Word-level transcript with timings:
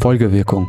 Folgewirkung. 0.00 0.68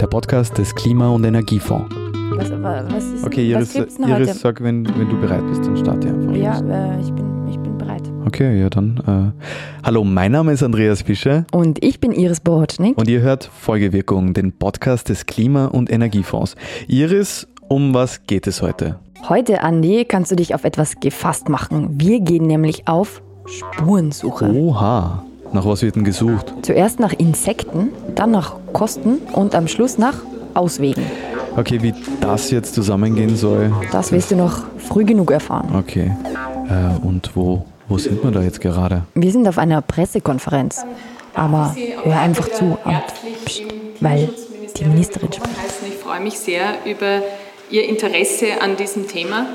Der 0.00 0.06
Podcast 0.06 0.56
des 0.58 0.74
Klima- 0.74 1.08
und 1.08 1.24
Energiefonds. 1.24 1.94
Was, 2.36 2.50
wa- 2.52 2.84
was 2.88 3.04
ist 3.06 3.24
Okay, 3.26 3.54
was 3.54 3.74
Iris, 3.74 3.96
denn 3.96 4.08
Iris 4.08 4.28
heute? 4.28 4.38
sag, 4.38 4.62
wenn, 4.62 4.86
wenn 4.98 5.08
du 5.08 5.20
bereit 5.20 5.46
bist, 5.48 5.64
dann 5.66 5.76
starte 5.76 6.08
einfach. 6.08 6.34
Ja, 6.34 6.58
äh, 6.60 7.00
ich, 7.00 7.12
bin, 7.12 7.46
ich 7.48 7.58
bin 7.58 7.76
bereit. 7.76 8.02
Okay, 8.26 8.60
ja 8.60 8.70
dann. 8.70 9.32
Äh, 9.34 9.44
hallo, 9.86 10.04
mein 10.04 10.32
Name 10.32 10.52
ist 10.52 10.62
Andreas 10.62 11.02
Fischer 11.02 11.44
Und 11.52 11.82
ich 11.84 12.00
bin 12.00 12.12
Iris 12.12 12.40
Bohotschnik. 12.40 12.96
und 12.96 13.08
ihr 13.08 13.20
hört 13.20 13.44
Folgewirkung, 13.44 14.32
den 14.32 14.52
Podcast 14.52 15.08
des 15.08 15.26
Klima- 15.26 15.66
und 15.66 15.90
Energiefonds. 15.90 16.54
Iris, 16.86 17.46
um 17.68 17.92
was 17.92 18.24
geht 18.26 18.46
es 18.46 18.62
heute? 18.62 18.98
Heute, 19.28 19.62
Andi, 19.62 20.04
kannst 20.06 20.30
du 20.30 20.36
dich 20.36 20.54
auf 20.54 20.64
etwas 20.64 21.00
gefasst 21.00 21.48
machen. 21.48 22.00
Wir 22.00 22.20
gehen 22.20 22.46
nämlich 22.46 22.88
auf 22.88 23.20
Spurensuche. 23.46 24.50
Oha, 24.54 25.24
nach 25.52 25.66
was 25.66 25.82
wird 25.82 25.96
denn 25.96 26.04
gesucht? 26.04 26.54
Zuerst 26.62 27.00
nach 27.00 27.12
Insekten, 27.12 27.90
dann 28.14 28.30
nach 28.30 28.56
Kosten 28.72 29.18
und 29.32 29.54
am 29.54 29.68
Schluss 29.68 29.98
nach 29.98 30.14
Auswegen. 30.54 31.04
Okay, 31.56 31.82
wie 31.82 31.94
das 32.20 32.50
jetzt 32.50 32.74
zusammengehen 32.74 33.36
soll. 33.36 33.72
Das 33.92 34.12
wirst 34.12 34.30
du 34.30 34.36
noch 34.36 34.62
früh 34.78 35.04
genug 35.04 35.30
erfahren. 35.30 35.74
Okay. 35.76 36.12
Äh, 36.68 37.06
und 37.06 37.34
wo, 37.34 37.64
wo 37.88 37.98
sind 37.98 38.22
wir 38.22 38.30
da 38.30 38.42
jetzt 38.42 38.60
gerade? 38.60 39.02
Wir 39.14 39.32
sind 39.32 39.48
auf 39.48 39.58
einer 39.58 39.82
Pressekonferenz. 39.82 40.84
Aber 41.34 41.74
hör 42.02 42.20
einfach 42.20 42.48
zu, 42.50 42.76
und 42.84 43.02
pst, 43.44 43.62
weil 44.00 44.30
die 44.76 44.84
Ministerin 44.84 45.32
spricht. 45.32 45.56
Ich 45.88 45.94
freue 45.94 46.20
mich 46.20 46.38
sehr 46.38 46.74
über 46.84 47.22
Ihr 47.70 47.88
Interesse 47.88 48.60
an 48.60 48.76
diesem 48.76 49.06
Thema. 49.06 49.46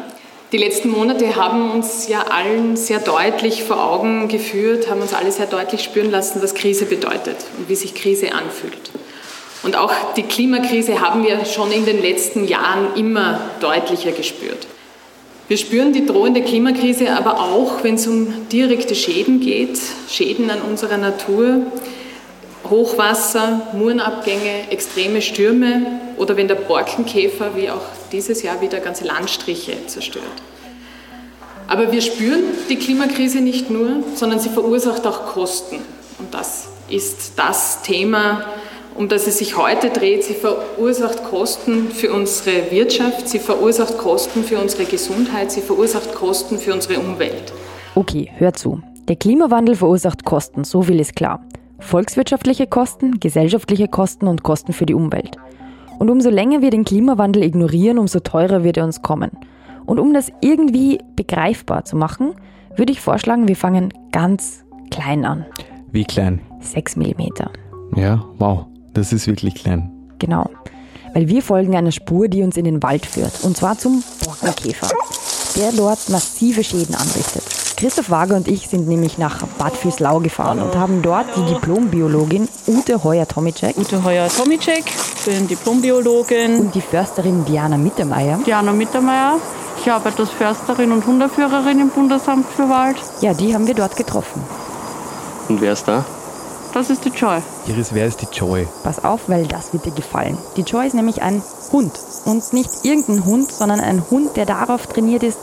Die 0.51 0.57
letzten 0.57 0.89
Monate 0.89 1.35
haben 1.35 1.71
uns 1.71 2.07
ja 2.07 2.21
allen 2.29 2.77
sehr 2.77 2.99
deutlich 2.99 3.63
vor 3.63 3.83
Augen 3.83 4.27
geführt, 4.27 4.89
haben 4.89 5.01
uns 5.01 5.13
alle 5.13 5.31
sehr 5.31 5.47
deutlich 5.47 5.83
spüren 5.83 6.11
lassen, 6.11 6.41
was 6.41 6.53
Krise 6.53 6.85
bedeutet 6.85 7.37
und 7.57 7.67
wie 7.67 7.75
sich 7.75 7.95
Krise 7.95 8.31
anfühlt. 8.33 8.91
Und 9.63 9.75
auch 9.75 10.13
die 10.15 10.23
Klimakrise 10.23 11.01
haben 11.01 11.23
wir 11.23 11.43
schon 11.45 11.71
in 11.71 11.85
den 11.85 11.99
letzten 11.99 12.47
Jahren 12.47 12.95
immer 12.95 13.39
deutlicher 13.59 14.11
gespürt. 14.11 14.67
Wir 15.47 15.57
spüren 15.57 15.93
die 15.93 16.05
drohende 16.05 16.43
Klimakrise 16.43 17.11
aber 17.13 17.39
auch, 17.39 17.83
wenn 17.83 17.95
es 17.95 18.05
um 18.05 18.47
direkte 18.49 18.93
Schäden 18.93 19.39
geht, 19.39 19.79
Schäden 20.07 20.51
an 20.51 20.61
unserer 20.61 20.97
Natur, 20.97 21.63
Hochwasser, 22.69 23.67
Murenabgänge, 23.73 24.69
extreme 24.69 25.23
Stürme 25.23 26.01
oder 26.17 26.37
wenn 26.37 26.47
der 26.47 26.55
Borkenkäfer 26.55 27.55
wie 27.55 27.69
auch 27.69 27.81
dieses 28.11 28.43
Jahr 28.43 28.61
wieder 28.61 28.79
ganze 28.79 29.05
Landstriche 29.05 29.73
zerstört. 29.87 30.25
Aber 31.67 31.91
wir 31.91 32.01
spüren 32.01 32.43
die 32.69 32.75
Klimakrise 32.75 33.41
nicht 33.41 33.69
nur, 33.69 34.03
sondern 34.15 34.39
sie 34.39 34.49
verursacht 34.49 35.05
auch 35.07 35.25
Kosten. 35.25 35.77
Und 36.19 36.33
das 36.33 36.67
ist 36.89 37.33
das 37.37 37.81
Thema, 37.81 38.45
um 38.95 39.09
das 39.09 39.27
es 39.27 39.39
sich 39.39 39.57
heute 39.57 39.89
dreht. 39.89 40.23
Sie 40.23 40.35
verursacht 40.35 41.23
Kosten 41.23 41.89
für 41.89 42.13
unsere 42.13 42.71
Wirtschaft, 42.71 43.27
sie 43.27 43.39
verursacht 43.39 43.97
Kosten 43.97 44.43
für 44.43 44.59
unsere 44.59 44.85
Gesundheit, 44.85 45.51
sie 45.51 45.61
verursacht 45.61 46.13
Kosten 46.13 46.59
für 46.59 46.73
unsere 46.73 46.99
Umwelt. 46.99 47.51
Okay, 47.95 48.31
hör 48.37 48.53
zu. 48.53 48.81
Der 49.07 49.15
Klimawandel 49.15 49.75
verursacht 49.75 50.23
Kosten, 50.23 50.63
so 50.63 50.83
viel 50.83 50.99
ist 50.99 51.15
klar. 51.15 51.45
Volkswirtschaftliche 51.79 52.67
Kosten, 52.67 53.19
gesellschaftliche 53.19 53.87
Kosten 53.87 54.27
und 54.27 54.43
Kosten 54.43 54.73
für 54.73 54.85
die 54.85 54.93
Umwelt. 54.93 55.37
Und 55.97 56.09
umso 56.09 56.29
länger 56.29 56.61
wir 56.61 56.71
den 56.71 56.85
Klimawandel 56.85 57.43
ignorieren, 57.43 57.97
umso 57.97 58.19
teurer 58.19 58.63
wird 58.63 58.77
er 58.77 58.83
uns 58.85 59.01
kommen. 59.01 59.31
Und 59.85 59.99
um 59.99 60.13
das 60.13 60.31
irgendwie 60.41 60.99
begreifbar 61.15 61.85
zu 61.85 61.95
machen, 61.95 62.33
würde 62.75 62.91
ich 62.91 62.99
vorschlagen, 62.99 63.47
wir 63.47 63.55
fangen 63.55 63.93
ganz 64.11 64.65
klein 64.91 65.25
an. 65.25 65.45
Wie 65.91 66.03
klein? 66.03 66.41
6 66.59 66.97
mm. 66.97 67.21
Ja, 67.95 68.25
wow, 68.39 68.65
das 68.93 69.13
ist 69.13 69.27
wirklich 69.27 69.55
klein. 69.55 69.91
Genau. 70.19 70.49
Weil 71.13 71.29
wir 71.29 71.41
folgen 71.41 71.75
einer 71.75 71.91
Spur, 71.91 72.27
die 72.27 72.43
uns 72.43 72.57
in 72.57 72.65
den 72.65 72.83
Wald 72.83 73.05
führt. 73.05 73.43
Und 73.43 73.55
zwar 73.55 73.77
zum 73.77 74.03
Borkenkäfer, 74.25 74.89
der 75.55 75.71
dort 75.71 76.09
massive 76.09 76.63
Schäden 76.63 76.95
anrichtet. 76.95 77.54
Christoph 77.85 78.09
Wager 78.09 78.35
und 78.35 78.47
ich 78.47 78.67
sind 78.67 78.87
nämlich 78.87 79.19
nach 79.19 79.45
Bad 79.59 79.77
Füßlau 79.77 80.17
gefahren 80.17 80.59
und 80.59 80.75
haben 80.75 81.03
dort 81.03 81.27
die 81.37 81.53
Diplombiologin 81.53 82.49
Ute 82.65 83.03
Heuer-Tomicek 83.03 83.77
Ute 83.77 84.03
Heuer-Tomicek, 84.03 84.83
bin 85.25 85.47
Diplombiologin. 85.47 86.61
und 86.61 86.73
die 86.73 86.81
Försterin 86.81 87.45
Diana 87.45 87.77
Mittermeier. 87.77 88.39
Diana 88.43 88.71
Mittermeier. 88.71 89.35
Ich 89.79 89.91
arbeite 89.91 90.23
als 90.23 90.31
Försterin 90.31 90.91
und 90.93 91.05
Hundeführerin 91.05 91.79
im 91.79 91.89
Bundesamt 91.89 92.47
für 92.55 92.67
Wald. 92.69 92.97
Ja, 93.21 93.35
die 93.35 93.53
haben 93.53 93.67
wir 93.67 93.75
dort 93.75 93.95
getroffen. 93.95 94.41
Und 95.47 95.61
wer 95.61 95.73
ist 95.73 95.87
da? 95.87 96.03
Das 96.73 96.89
ist 96.89 97.05
die 97.05 97.09
Joy. 97.09 97.37
Iris, 97.67 97.93
wer 97.93 98.07
ist 98.07 98.19
die 98.19 98.35
Joy? 98.35 98.67
Pass 98.83 99.03
auf, 99.03 99.21
weil 99.27 99.45
das 99.45 99.73
wird 99.73 99.85
dir 99.85 99.91
gefallen. 99.91 100.39
Die 100.57 100.63
Joy 100.63 100.87
ist 100.87 100.95
nämlich 100.95 101.21
ein 101.21 101.43
Hund. 101.71 101.91
Und 102.25 102.51
nicht 102.51 102.71
irgendein 102.81 103.25
Hund, 103.25 103.51
sondern 103.51 103.79
ein 103.79 104.03
Hund, 104.09 104.35
der 104.37 104.47
darauf 104.47 104.87
trainiert 104.87 105.21
ist, 105.21 105.37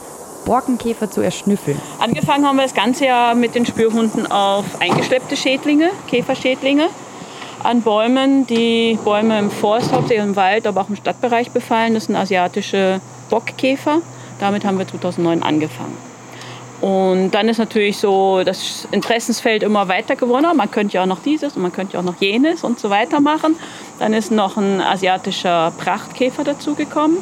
Borkenkäfer 0.45 1.09
zu 1.09 1.21
erschnüffeln. 1.21 1.79
Angefangen 1.99 2.45
haben 2.45 2.57
wir 2.57 2.63
das 2.63 2.73
ganze 2.73 3.05
Jahr 3.05 3.35
mit 3.35 3.55
den 3.55 3.65
Spürhunden 3.65 4.29
auf 4.31 4.65
eingeschleppte 4.79 5.35
Schädlinge, 5.35 5.89
Käferschädlinge, 6.07 6.89
an 7.63 7.81
Bäumen, 7.81 8.45
die 8.45 8.99
Bäume 9.03 9.39
im 9.39 9.49
Forst, 9.49 9.91
hauptsächlich 9.91 10.25
im 10.25 10.35
Wald, 10.35 10.67
aber 10.67 10.81
auch 10.81 10.89
im 10.89 10.95
Stadtbereich 10.95 11.51
befallen. 11.51 11.93
Das 11.93 12.05
sind 12.05 12.15
asiatische 12.15 12.99
Bockkäfer. 13.29 14.01
Damit 14.39 14.65
haben 14.65 14.77
wir 14.77 14.87
2009 14.87 15.43
angefangen. 15.43 15.97
Und 16.81 17.31
dann 17.31 17.47
ist 17.47 17.59
natürlich 17.59 17.97
so 17.97 18.43
das 18.43 18.85
Interessensfeld 18.91 19.63
immer 19.63 19.87
weiter 19.87 20.17
geworden. 20.17 20.45
Man 20.57 20.69
könnte 20.69 20.95
ja 20.95 21.03
auch 21.03 21.07
noch 21.07 21.21
dieses 21.21 21.55
und 21.55 21.61
man 21.61 21.71
könnte 21.71 21.93
ja 21.93 22.01
auch 22.01 22.03
noch 22.03 22.19
jenes 22.19 22.65
und 22.65 22.77
so 22.77 22.89
weiter 22.89 23.21
machen. 23.21 23.55
Dann 23.99 24.13
ist 24.13 24.31
noch 24.31 24.57
ein 24.57 24.81
asiatischer 24.81 25.71
Prachtkäfer 25.77 26.43
dazugekommen. 26.43 27.19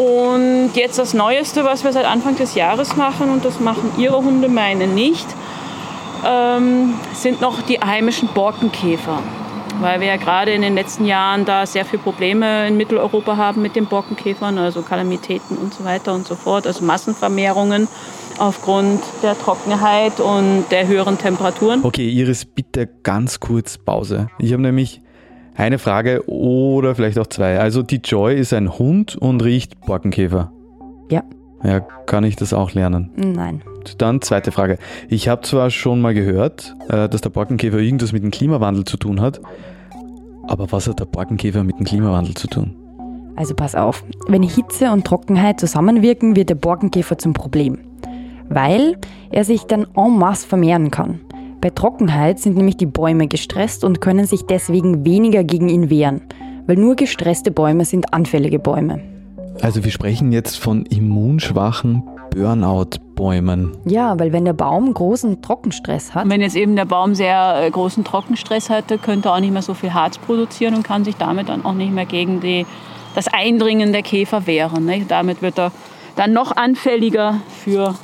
Und 0.00 0.70
jetzt 0.76 0.98
das 0.98 1.12
Neueste, 1.12 1.62
was 1.62 1.84
wir 1.84 1.92
seit 1.92 2.06
Anfang 2.06 2.34
des 2.34 2.54
Jahres 2.54 2.96
machen, 2.96 3.28
und 3.28 3.44
das 3.44 3.60
machen 3.60 3.92
Ihre 3.98 4.16
Hunde, 4.16 4.48
meine 4.48 4.86
nicht, 4.86 5.26
ähm, 6.26 6.94
sind 7.12 7.42
noch 7.42 7.60
die 7.60 7.80
heimischen 7.80 8.28
Borkenkäfer. 8.28 9.22
Weil 9.82 10.00
wir 10.00 10.06
ja 10.06 10.16
gerade 10.16 10.52
in 10.52 10.62
den 10.62 10.74
letzten 10.74 11.04
Jahren 11.04 11.44
da 11.44 11.66
sehr 11.66 11.84
viele 11.84 12.02
Probleme 12.02 12.66
in 12.66 12.78
Mitteleuropa 12.78 13.36
haben 13.36 13.60
mit 13.60 13.76
den 13.76 13.86
Borkenkäfern, 13.86 14.56
also 14.56 14.80
Kalamitäten 14.80 15.58
und 15.58 15.74
so 15.74 15.84
weiter 15.84 16.14
und 16.14 16.26
so 16.26 16.34
fort, 16.34 16.66
also 16.66 16.82
Massenvermehrungen 16.82 17.86
aufgrund 18.38 19.02
der 19.22 19.38
Trockenheit 19.38 20.18
und 20.18 20.64
der 20.70 20.86
höheren 20.86 21.18
Temperaturen. 21.18 21.80
Okay, 21.84 22.08
Iris, 22.08 22.46
bitte 22.46 22.88
ganz 23.02 23.38
kurz 23.38 23.76
Pause. 23.76 24.28
Ich 24.38 24.54
habe 24.54 24.62
nämlich 24.62 25.02
eine 25.60 25.78
Frage 25.78 26.28
oder 26.28 26.94
vielleicht 26.94 27.18
auch 27.18 27.26
zwei. 27.26 27.60
Also 27.60 27.82
die 27.82 28.00
Joy 28.02 28.38
ist 28.38 28.52
ein 28.52 28.78
Hund 28.78 29.16
und 29.16 29.44
riecht 29.44 29.80
Borkenkäfer. 29.82 30.50
Ja. 31.10 31.22
Ja, 31.62 31.80
kann 31.80 32.24
ich 32.24 32.36
das 32.36 32.54
auch 32.54 32.72
lernen? 32.72 33.10
Nein. 33.16 33.62
Dann 33.98 34.22
zweite 34.22 34.50
Frage. 34.52 34.78
Ich 35.08 35.28
habe 35.28 35.42
zwar 35.42 35.70
schon 35.70 36.00
mal 36.00 36.14
gehört, 36.14 36.74
äh, 36.88 37.08
dass 37.08 37.20
der 37.20 37.28
Borkenkäfer 37.28 37.78
irgendwas 37.78 38.12
mit 38.12 38.22
dem 38.22 38.30
Klimawandel 38.30 38.84
zu 38.84 38.96
tun 38.96 39.20
hat, 39.20 39.40
aber 40.48 40.72
was 40.72 40.88
hat 40.88 41.00
der 41.00 41.04
Borkenkäfer 41.04 41.62
mit 41.62 41.78
dem 41.78 41.84
Klimawandel 41.84 42.34
zu 42.34 42.46
tun? 42.48 42.74
Also 43.36 43.54
pass 43.54 43.74
auf, 43.74 44.02
wenn 44.26 44.42
Hitze 44.42 44.90
und 44.90 45.06
Trockenheit 45.06 45.60
zusammenwirken, 45.60 46.36
wird 46.36 46.48
der 46.48 46.54
Borkenkäfer 46.54 47.18
zum 47.18 47.34
Problem. 47.34 47.78
Weil 48.48 48.96
er 49.30 49.44
sich 49.44 49.64
dann 49.64 49.86
en 49.94 50.18
masse 50.18 50.46
vermehren 50.46 50.90
kann. 50.90 51.20
Bei 51.60 51.68
Trockenheit 51.68 52.38
sind 52.38 52.56
nämlich 52.56 52.78
die 52.78 52.86
Bäume 52.86 53.28
gestresst 53.28 53.84
und 53.84 54.00
können 54.00 54.24
sich 54.24 54.46
deswegen 54.46 55.04
weniger 55.04 55.44
gegen 55.44 55.68
ihn 55.68 55.90
wehren. 55.90 56.22
Weil 56.66 56.76
nur 56.76 56.96
gestresste 56.96 57.50
Bäume 57.50 57.84
sind 57.84 58.14
anfällige 58.14 58.58
Bäume. 58.58 59.00
Also 59.60 59.84
wir 59.84 59.90
sprechen 59.90 60.32
jetzt 60.32 60.58
von 60.58 60.86
immunschwachen 60.86 62.02
Burnout-Bäumen. 62.30 63.76
Ja, 63.84 64.18
weil 64.18 64.32
wenn 64.32 64.46
der 64.46 64.54
Baum 64.54 64.94
großen 64.94 65.42
Trockenstress 65.42 66.14
hat, 66.14 66.24
Und 66.24 66.30
wenn 66.30 66.40
jetzt 66.40 66.56
eben 66.56 66.76
der 66.76 66.86
Baum 66.86 67.14
sehr 67.14 67.64
äh, 67.66 67.70
großen 67.70 68.04
Trockenstress 68.04 68.70
hatte, 68.70 68.96
könnte 68.96 69.28
er 69.28 69.34
auch 69.34 69.40
nicht 69.40 69.52
mehr 69.52 69.60
so 69.60 69.74
viel 69.74 69.92
Harz 69.92 70.16
produzieren 70.16 70.74
und 70.74 70.82
kann 70.82 71.04
sich 71.04 71.16
damit 71.16 71.50
dann 71.50 71.66
auch 71.66 71.74
nicht 71.74 71.92
mehr 71.92 72.06
gegen 72.06 72.40
die, 72.40 72.64
das 73.14 73.28
Eindringen 73.28 73.92
der 73.92 74.02
Käfer 74.02 74.46
wehren. 74.46 74.86
Ne? 74.86 75.04
Damit 75.06 75.42
wird 75.42 75.58
er 75.58 75.72
dann 76.16 76.32
noch 76.32 76.56
anfälliger 76.56 77.40
für 77.48 77.96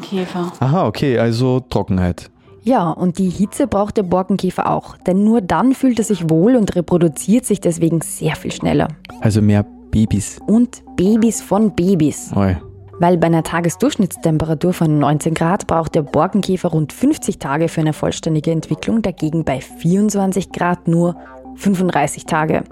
Käfer. 0.00 0.52
Aha, 0.60 0.86
okay, 0.86 1.18
also 1.18 1.60
Trockenheit. 1.60 2.30
Ja, 2.62 2.90
und 2.90 3.18
die 3.18 3.28
Hitze 3.28 3.66
braucht 3.66 3.98
der 3.98 4.04
Borkenkäfer 4.04 4.70
auch, 4.70 4.96
denn 4.96 5.22
nur 5.22 5.42
dann 5.42 5.74
fühlt 5.74 5.98
er 5.98 6.04
sich 6.04 6.30
wohl 6.30 6.56
und 6.56 6.74
reproduziert 6.74 7.44
sich 7.44 7.60
deswegen 7.60 8.00
sehr 8.00 8.36
viel 8.36 8.52
schneller. 8.52 8.88
Also 9.20 9.42
mehr 9.42 9.66
Babys. 9.90 10.38
Und 10.46 10.82
Babys 10.96 11.42
von 11.42 11.74
Babys. 11.74 12.32
Oi. 12.34 12.56
Weil 13.00 13.18
bei 13.18 13.26
einer 13.26 13.42
Tagesdurchschnittstemperatur 13.42 14.72
von 14.72 14.98
19 14.98 15.34
Grad 15.34 15.66
braucht 15.66 15.94
der 15.94 16.02
Borkenkäfer 16.02 16.70
rund 16.70 16.92
50 16.92 17.38
Tage 17.38 17.68
für 17.68 17.82
eine 17.82 17.92
vollständige 17.92 18.50
Entwicklung, 18.50 19.02
dagegen 19.02 19.44
bei 19.44 19.60
24 19.60 20.50
Grad 20.50 20.88
nur 20.88 21.16
35 21.56 22.24
Tage. 22.24 22.64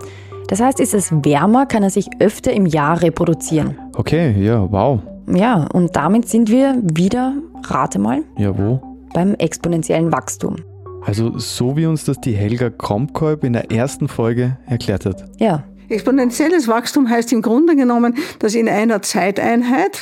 Das 0.49 0.61
heißt, 0.61 0.81
ist 0.81 0.95
es 0.95 1.13
wärmer, 1.13 1.67
kann 1.67 1.83
er 1.83 1.91
sich 1.91 2.09
öfter 2.19 2.53
im 2.53 2.67
Jahr 2.67 3.03
reproduzieren. 3.03 3.79
Okay, 3.95 4.43
ja, 4.43 4.71
wow. 4.71 5.01
Ja, 5.35 5.67
und 5.73 5.97
damit 5.97 6.29
sind 6.29 6.51
wir 6.51 6.81
wieder, 6.83 7.35
rate 7.65 7.99
mal, 7.99 8.23
Ja, 8.37 8.57
wo? 8.57 8.81
beim 9.15 9.35
exponentiellen 9.35 10.13
Wachstum. 10.13 10.57
Also 11.05 11.37
so 11.39 11.77
wie 11.77 11.87
uns 11.87 12.05
das 12.05 12.21
die 12.21 12.33
Helga 12.33 12.71
Kromkolb 12.71 13.43
in 13.45 13.53
der 13.55 13.71
ersten 13.73 14.09
Folge 14.09 14.57
erklärt 14.67 15.05
hat. 15.05 15.25
Ja, 15.41 15.65
Exponentielles 15.89 16.69
Wachstum 16.69 17.09
heißt 17.09 17.33
im 17.33 17.43
Grunde 17.43 17.77
genommen, 17.77 18.15
dass 18.39 18.55
in 18.55 18.69
einer 18.69 19.03
Zeiteinheit, 19.03 20.01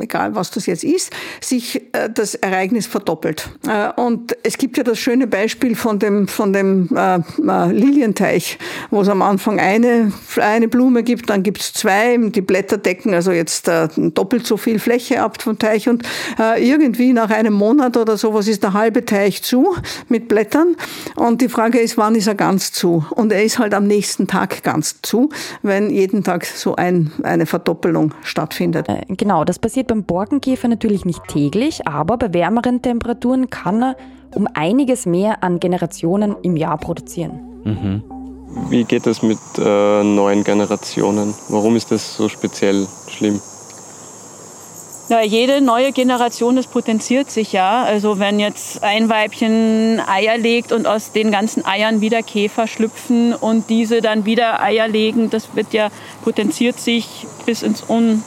egal 0.00 0.34
was 0.34 0.50
das 0.50 0.66
jetzt 0.66 0.84
ist, 0.84 1.12
sich 1.40 1.82
äh, 1.92 2.10
das 2.12 2.34
Ereignis 2.34 2.86
verdoppelt. 2.86 3.48
Äh, 3.66 3.90
und 4.00 4.36
es 4.42 4.58
gibt 4.58 4.76
ja 4.76 4.84
das 4.84 4.98
schöne 4.98 5.26
Beispiel 5.26 5.76
von 5.76 5.98
dem, 5.98 6.28
von 6.28 6.52
dem 6.52 6.88
äh, 6.94 7.18
Lilienteich, 7.72 8.58
wo 8.90 9.02
es 9.02 9.08
am 9.08 9.22
Anfang 9.22 9.60
eine, 9.60 10.12
eine 10.36 10.68
Blume 10.68 11.02
gibt, 11.02 11.30
dann 11.30 11.42
gibt 11.42 11.60
es 11.60 11.72
zwei, 11.72 12.16
die 12.16 12.40
Blätter 12.40 12.78
decken 12.78 13.14
also 13.14 13.32
jetzt 13.32 13.68
doppelt 13.96 14.46
so 14.46 14.56
viel 14.56 14.78
Fläche 14.78 15.22
ab 15.22 15.40
vom 15.42 15.58
Teich 15.58 15.88
und 15.88 16.02
irgendwie 16.58 17.12
nach 17.12 17.30
einem 17.30 17.54
Monat 17.54 17.96
oder 17.96 18.16
sowas 18.16 18.48
ist 18.48 18.62
der 18.62 18.72
halbe 18.72 19.04
Teich 19.04 19.42
zu 19.42 19.76
mit 20.08 20.28
Blättern 20.28 20.76
und 21.16 21.40
die 21.40 21.48
Frage 21.48 21.78
ist, 21.78 21.96
wann 21.98 22.14
ist 22.14 22.26
er 22.26 22.34
ganz 22.34 22.72
zu? 22.72 23.04
Und 23.10 23.32
er 23.32 23.44
ist 23.44 23.58
halt 23.58 23.74
am 23.74 23.86
nächsten 23.86 24.26
Tag 24.26 24.62
ganz 24.62 25.00
zu 25.02 25.19
wenn 25.62 25.90
jeden 25.90 26.24
Tag 26.24 26.44
so 26.44 26.76
ein, 26.76 27.12
eine 27.22 27.46
Verdoppelung 27.46 28.14
stattfindet. 28.22 28.88
Äh, 28.88 29.02
genau, 29.08 29.44
das 29.44 29.58
passiert 29.58 29.88
beim 29.88 30.04
Borkenkäfer 30.04 30.68
natürlich 30.68 31.04
nicht 31.04 31.22
täglich, 31.28 31.86
aber 31.86 32.16
bei 32.16 32.32
wärmeren 32.32 32.82
Temperaturen 32.82 33.50
kann 33.50 33.82
er 33.82 33.96
um 34.34 34.48
einiges 34.54 35.06
mehr 35.06 35.42
an 35.42 35.60
Generationen 35.60 36.36
im 36.42 36.56
Jahr 36.56 36.78
produzieren. 36.78 37.40
Mhm. 37.64 38.02
Wie 38.68 38.84
geht 38.84 39.06
es 39.06 39.22
mit 39.22 39.38
äh, 39.58 40.02
neuen 40.02 40.42
Generationen? 40.44 41.34
Warum 41.48 41.76
ist 41.76 41.90
das 41.92 42.16
so 42.16 42.28
speziell 42.28 42.86
schlimm? 43.08 43.40
Na, 45.10 45.24
jede 45.24 45.60
neue 45.60 45.90
Generation, 45.90 46.54
das 46.54 46.68
potenziert 46.68 47.32
sich 47.32 47.52
ja. 47.52 47.82
Also 47.82 48.20
wenn 48.20 48.38
jetzt 48.38 48.84
ein 48.84 49.08
Weibchen 49.08 50.00
Eier 50.06 50.38
legt 50.38 50.70
und 50.70 50.86
aus 50.86 51.10
den 51.10 51.32
ganzen 51.32 51.66
Eiern 51.66 52.00
wieder 52.00 52.22
Käfer 52.22 52.68
schlüpfen 52.68 53.34
und 53.34 53.68
diese 53.70 54.02
dann 54.02 54.24
wieder 54.24 54.62
Eier 54.62 54.86
legen, 54.86 55.28
das 55.28 55.56
wird 55.56 55.72
ja 55.72 55.88
potenziert 56.22 56.78
sich 56.78 57.26
bis 57.44 57.62
ins 57.62 57.82
Un 57.90 58.22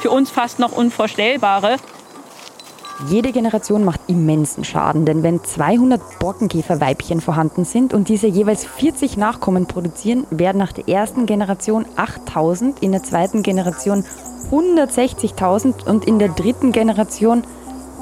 für 0.00 0.10
uns 0.10 0.32
fast 0.32 0.58
noch 0.58 0.72
Unvorstellbare. 0.72 1.76
Jede 3.08 3.30
Generation 3.30 3.84
macht 3.84 4.00
immensen 4.06 4.64
Schaden, 4.64 5.04
denn 5.04 5.22
wenn 5.22 5.44
200 5.44 6.00
Borkenkäferweibchen 6.18 7.20
vorhanden 7.20 7.64
sind 7.66 7.92
und 7.92 8.08
diese 8.08 8.26
jeweils 8.26 8.64
40 8.64 9.18
Nachkommen 9.18 9.66
produzieren, 9.66 10.26
werden 10.30 10.56
nach 10.56 10.72
der 10.72 10.88
ersten 10.88 11.26
Generation 11.26 11.84
8000, 11.96 12.82
in 12.82 12.92
der 12.92 13.02
zweiten 13.02 13.42
Generation 13.42 14.02
160.000 14.50 15.86
und 15.86 16.06
in 16.06 16.18
der 16.18 16.28
dritten 16.28 16.72
Generation 16.72 17.44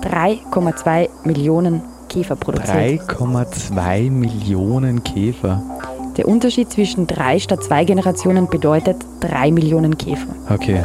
3,2 0.03 1.09
Millionen 1.25 1.83
Käfer 2.09 2.37
produziert. 2.37 3.03
3,2 3.11 4.11
Millionen 4.11 5.03
Käfer. 5.03 5.61
Der 6.17 6.29
Unterschied 6.29 6.71
zwischen 6.71 7.09
drei 7.09 7.41
statt 7.41 7.65
zwei 7.65 7.85
Generationen 7.85 8.49
bedeutet 8.49 9.05
3 9.21 9.51
Millionen 9.51 9.99
Käfer. 9.99 10.37
Okay. 10.49 10.85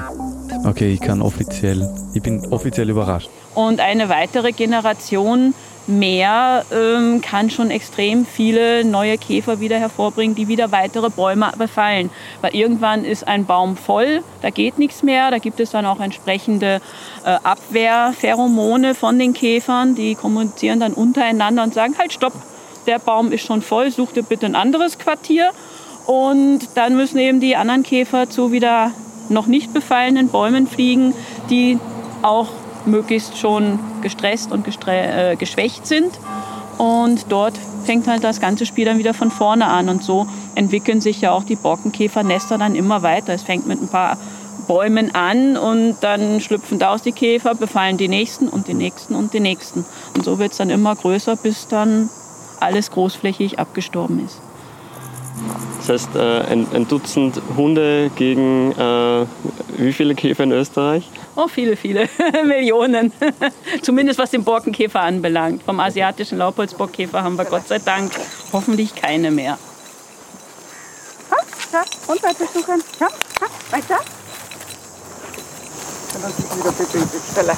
Okay, 0.66 0.92
ich 0.92 1.00
kann 1.00 1.22
offiziell, 1.22 1.88
ich 2.14 2.22
bin 2.24 2.44
offiziell 2.48 2.90
überrascht. 2.90 3.30
Und 3.56 3.80
eine 3.80 4.10
weitere 4.10 4.52
Generation 4.52 5.54
mehr 5.90 6.66
ähm, 6.72 7.20
kann 7.22 7.50
schon 7.50 7.72
extrem 7.72 8.26
viele 8.26 8.86
neue 8.86 9.18
Käfer 9.18 9.60
wieder 9.60 9.78
hervorbringen, 9.78 10.36
die 10.36 10.48
wieder 10.48 10.72
weitere 10.72 11.10
Bäume 11.10 11.52
befallen. 11.58 12.12
Weil 12.42 12.56
irgendwann 12.56 13.04
ist 13.04 13.28
ein 13.28 13.46
Baum 13.46 13.76
voll, 13.76 14.24
da 14.42 14.52
geht 14.52 14.78
nichts 14.78 15.04
mehr, 15.04 15.32
da 15.32 15.40
gibt 15.40 15.60
es 15.60 15.72
dann 15.72 15.86
auch 15.86 16.00
entsprechende 16.00 16.80
äh, 17.26 17.30
Abwehrpheromone 17.44 18.94
von 18.94 19.18
den 19.18 19.34
Käfern, 19.34 19.96
die 19.96 20.16
kommunizieren 20.16 20.80
dann 20.80 20.94
untereinander 20.94 21.64
und 21.64 21.74
sagen, 21.74 21.96
halt 21.98 22.14
stopp, 22.14 22.34
der 22.86 23.00
Baum 23.00 23.32
ist 23.32 23.46
schon 23.46 23.62
voll, 23.62 23.92
such 23.92 24.12
dir 24.14 24.24
bitte 24.24 24.46
ein 24.46 24.56
anderes 24.56 25.00
Quartier. 25.00 25.52
Und 26.06 26.62
dann 26.76 26.96
müssen 26.96 27.18
eben 27.18 27.40
die 27.40 27.56
anderen 27.56 27.84
Käfer 27.84 28.30
zu 28.30 28.52
wieder 28.52 28.92
noch 29.30 29.48
nicht 29.48 29.74
befallenen 29.74 30.30
Bäumen 30.30 30.68
fliegen, 30.68 31.14
die 31.50 31.78
auch 32.22 32.48
möglichst 32.86 33.38
schon 33.38 33.80
gestresst 34.02 34.52
und 34.52 34.66
äh, 34.88 35.36
geschwächt 35.36 35.88
sind. 35.88 36.12
Und 36.78 37.26
dort 37.30 37.58
fängt 37.84 38.08
halt 38.08 38.24
das 38.24 38.40
ganze 38.40 38.66
Spiel 38.66 38.86
dann 38.86 39.00
wieder 39.00 39.14
von 39.14 39.32
vorne 39.32 39.68
an. 39.68 39.90
Und 39.90 40.04
so 40.04 40.28
entwickeln 40.56 41.02
sich 41.02 41.22
ja 41.22 41.32
auch 41.32 41.44
die 41.44 41.56
Borkenkäfernester 41.56 42.58
dann 42.58 42.76
immer 42.76 43.02
weiter. 43.02 43.34
Es 43.34 43.44
fängt 43.44 43.68
mit 43.68 43.82
ein 43.82 43.90
paar 43.90 44.18
Bäumen 44.68 45.16
an 45.16 45.58
und 45.58 45.98
dann 46.02 46.40
schlüpfen 46.42 46.78
daraus 46.78 47.02
die 47.02 47.12
Käfer, 47.12 47.56
befallen 47.56 47.98
die 47.98 48.08
nächsten 48.08 48.48
und 48.48 48.68
die 48.68 48.76
nächsten 48.76 49.16
und 49.16 49.34
die 49.34 49.40
nächsten. 49.40 49.84
Und 50.16 50.24
so 50.24 50.38
wird 50.38 50.52
es 50.52 50.58
dann 50.58 50.70
immer 50.70 50.96
größer, 50.96 51.36
bis 51.38 51.68
dann 51.68 52.10
alles 52.60 52.92
großflächig 52.92 53.58
abgestorben 53.58 54.24
ist. 54.24 54.40
Das 55.80 55.90
heißt, 55.90 56.16
äh, 56.16 56.42
ein, 56.52 56.68
ein 56.74 56.88
Dutzend 56.88 57.42
Hunde 57.58 58.12
gegen 58.16 58.72
äh, 58.74 59.26
wie 59.78 59.94
viele 59.94 60.14
Käfer 60.14 60.44
in 60.44 60.52
Österreich? 60.52 61.10
Oh, 61.42 61.48
viele, 61.48 61.78
viele 61.78 62.10
Millionen. 62.46 63.14
Zumindest 63.82 64.20
was 64.20 64.32
den 64.32 64.44
Borkenkäfer 64.44 65.00
anbelangt. 65.00 65.64
Vom 65.64 65.80
asiatischen 65.80 66.38
Laubholzbockkäfer 66.38 67.24
haben 67.24 67.38
wir 67.38 67.46
Gott 67.46 67.66
sei 67.66 67.80
Dank 67.80 68.12
hoffentlich 68.52 68.94
keine 68.94 69.32
mehr. 69.32 69.58
Komm, 71.30 71.46
da, 71.72 71.84
und 72.12 72.22
weiter 72.22 72.46
suchen. 72.54 72.84
Weiter. 73.72 74.00
Dann 76.22 76.34
sind 76.34 76.58
wieder 76.58 76.72
Babystelle. 76.74 77.54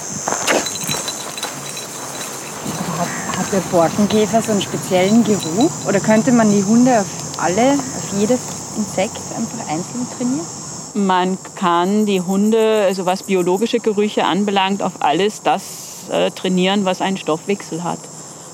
Hat, 2.99 3.39
hat 3.39 3.51
der 3.51 3.61
Borkenkäfer 3.71 4.43
so 4.43 4.51
einen 4.51 4.61
speziellen 4.61 5.23
Geruch? 5.23 5.71
Oder 5.87 5.99
könnte 5.99 6.31
man 6.31 6.51
die 6.51 6.63
Hunde 6.63 6.99
auf 6.99 7.07
alle, 7.39 7.73
auf 7.73 8.19
jedes 8.19 8.41
Insekt 8.77 9.17
einfach 9.35 9.67
einzeln 9.67 10.05
trainieren? 10.15 10.60
Man 10.93 11.37
kann 11.55 12.05
die 12.05 12.21
Hunde, 12.21 12.83
also 12.85 13.05
was 13.05 13.23
biologische 13.23 13.79
Gerüche 13.79 14.25
anbelangt, 14.25 14.83
auf 14.83 14.93
alles 14.99 15.41
das 15.41 16.09
äh, 16.09 16.31
trainieren, 16.31 16.85
was 16.85 17.01
einen 17.01 17.17
Stoffwechsel 17.17 17.83
hat. 17.83 17.99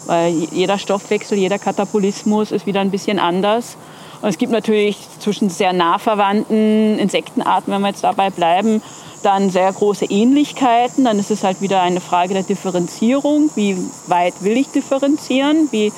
Weil 0.06 0.34
jeder 0.52 0.78
Stoffwechsel, 0.78 1.38
jeder 1.38 1.60
Katabolismus 1.60 2.52
ist 2.52 2.66
wieder 2.66 2.82
ein 2.82 2.92
bisschen 2.92 3.20
anders. 3.20 3.78
Und 4.22 4.30
es 4.30 4.38
gibt 4.38 4.52
natürlich 4.52 4.98
zwischen 5.20 5.50
sehr 5.50 5.74
nah 5.74 6.00
verwandten 6.00 6.98
Insektenarten, 6.98 7.74
wenn 7.74 7.82
wir 7.82 7.90
jetzt 7.90 8.04
dabei 8.04 8.30
bleiben, 8.30 8.82
dann 9.24 9.50
sehr 9.50 9.72
große 9.72 10.06
Ähnlichkeiten. 10.06 11.06
Dann 11.06 11.20
ist 11.20 11.32
es 11.32 11.44
halt 11.44 11.62
wieder 11.62 11.82
eine 11.82 12.02
Frage 12.02 12.34
der 12.34 12.44
Differenzierung. 12.44 13.50
Wie 13.56 13.78
weit 14.08 14.34
will 14.42 14.58
ich 14.58 14.70
differenzieren? 14.70 15.68
Wie 15.72 15.92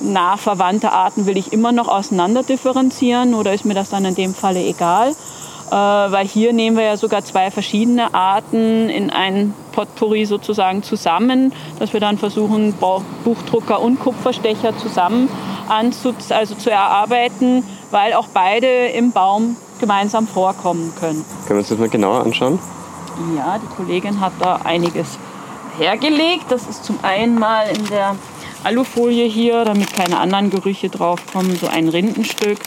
nah 0.00 0.36
verwandte 0.36 0.92
Arten 0.92 1.26
will 1.26 1.36
ich 1.36 1.52
immer 1.52 1.72
noch 1.72 1.88
auseinander 1.88 2.42
differenzieren 2.42 3.34
oder 3.34 3.54
ist 3.54 3.64
mir 3.64 3.74
das 3.74 3.90
dann 3.90 4.04
in 4.04 4.14
dem 4.14 4.34
Falle 4.34 4.62
egal? 4.62 5.14
Äh, 5.70 5.74
weil 5.74 6.26
hier 6.26 6.52
nehmen 6.52 6.76
wir 6.76 6.84
ja 6.84 6.96
sogar 6.96 7.24
zwei 7.24 7.50
verschiedene 7.50 8.14
Arten 8.14 8.88
in 8.88 9.10
ein 9.10 9.54
Potpourri 9.72 10.26
sozusagen 10.26 10.82
zusammen, 10.82 11.52
dass 11.78 11.92
wir 11.92 12.00
dann 12.00 12.18
versuchen, 12.18 12.74
Buchdrucker 13.24 13.80
und 13.80 13.98
Kupferstecher 13.98 14.76
zusammen 14.76 15.28
also 15.68 16.12
zu 16.54 16.70
erarbeiten, 16.70 17.64
weil 17.90 18.12
auch 18.12 18.28
beide 18.32 18.66
im 18.88 19.12
Baum 19.12 19.56
gemeinsam 19.80 20.26
vorkommen 20.26 20.92
können. 21.00 21.24
Können 21.46 21.58
wir 21.58 21.58
uns 21.58 21.68
das 21.68 21.78
mal 21.78 21.88
genauer 21.88 22.20
anschauen? 22.20 22.58
Ja, 23.36 23.58
die 23.58 23.74
Kollegin 23.74 24.20
hat 24.20 24.32
da 24.40 24.56
einiges 24.64 25.18
hergelegt. 25.78 26.44
Das 26.48 26.66
ist 26.66 26.84
zum 26.84 26.98
einen 27.02 27.38
mal 27.38 27.66
in 27.68 27.86
der 27.86 28.16
Alufolie 28.64 29.26
hier, 29.26 29.64
damit 29.64 29.92
keine 29.92 30.18
anderen 30.18 30.50
Gerüche 30.50 30.88
draufkommen, 30.88 31.56
so 31.56 31.66
ein 31.66 31.88
Rindenstück 31.88 32.58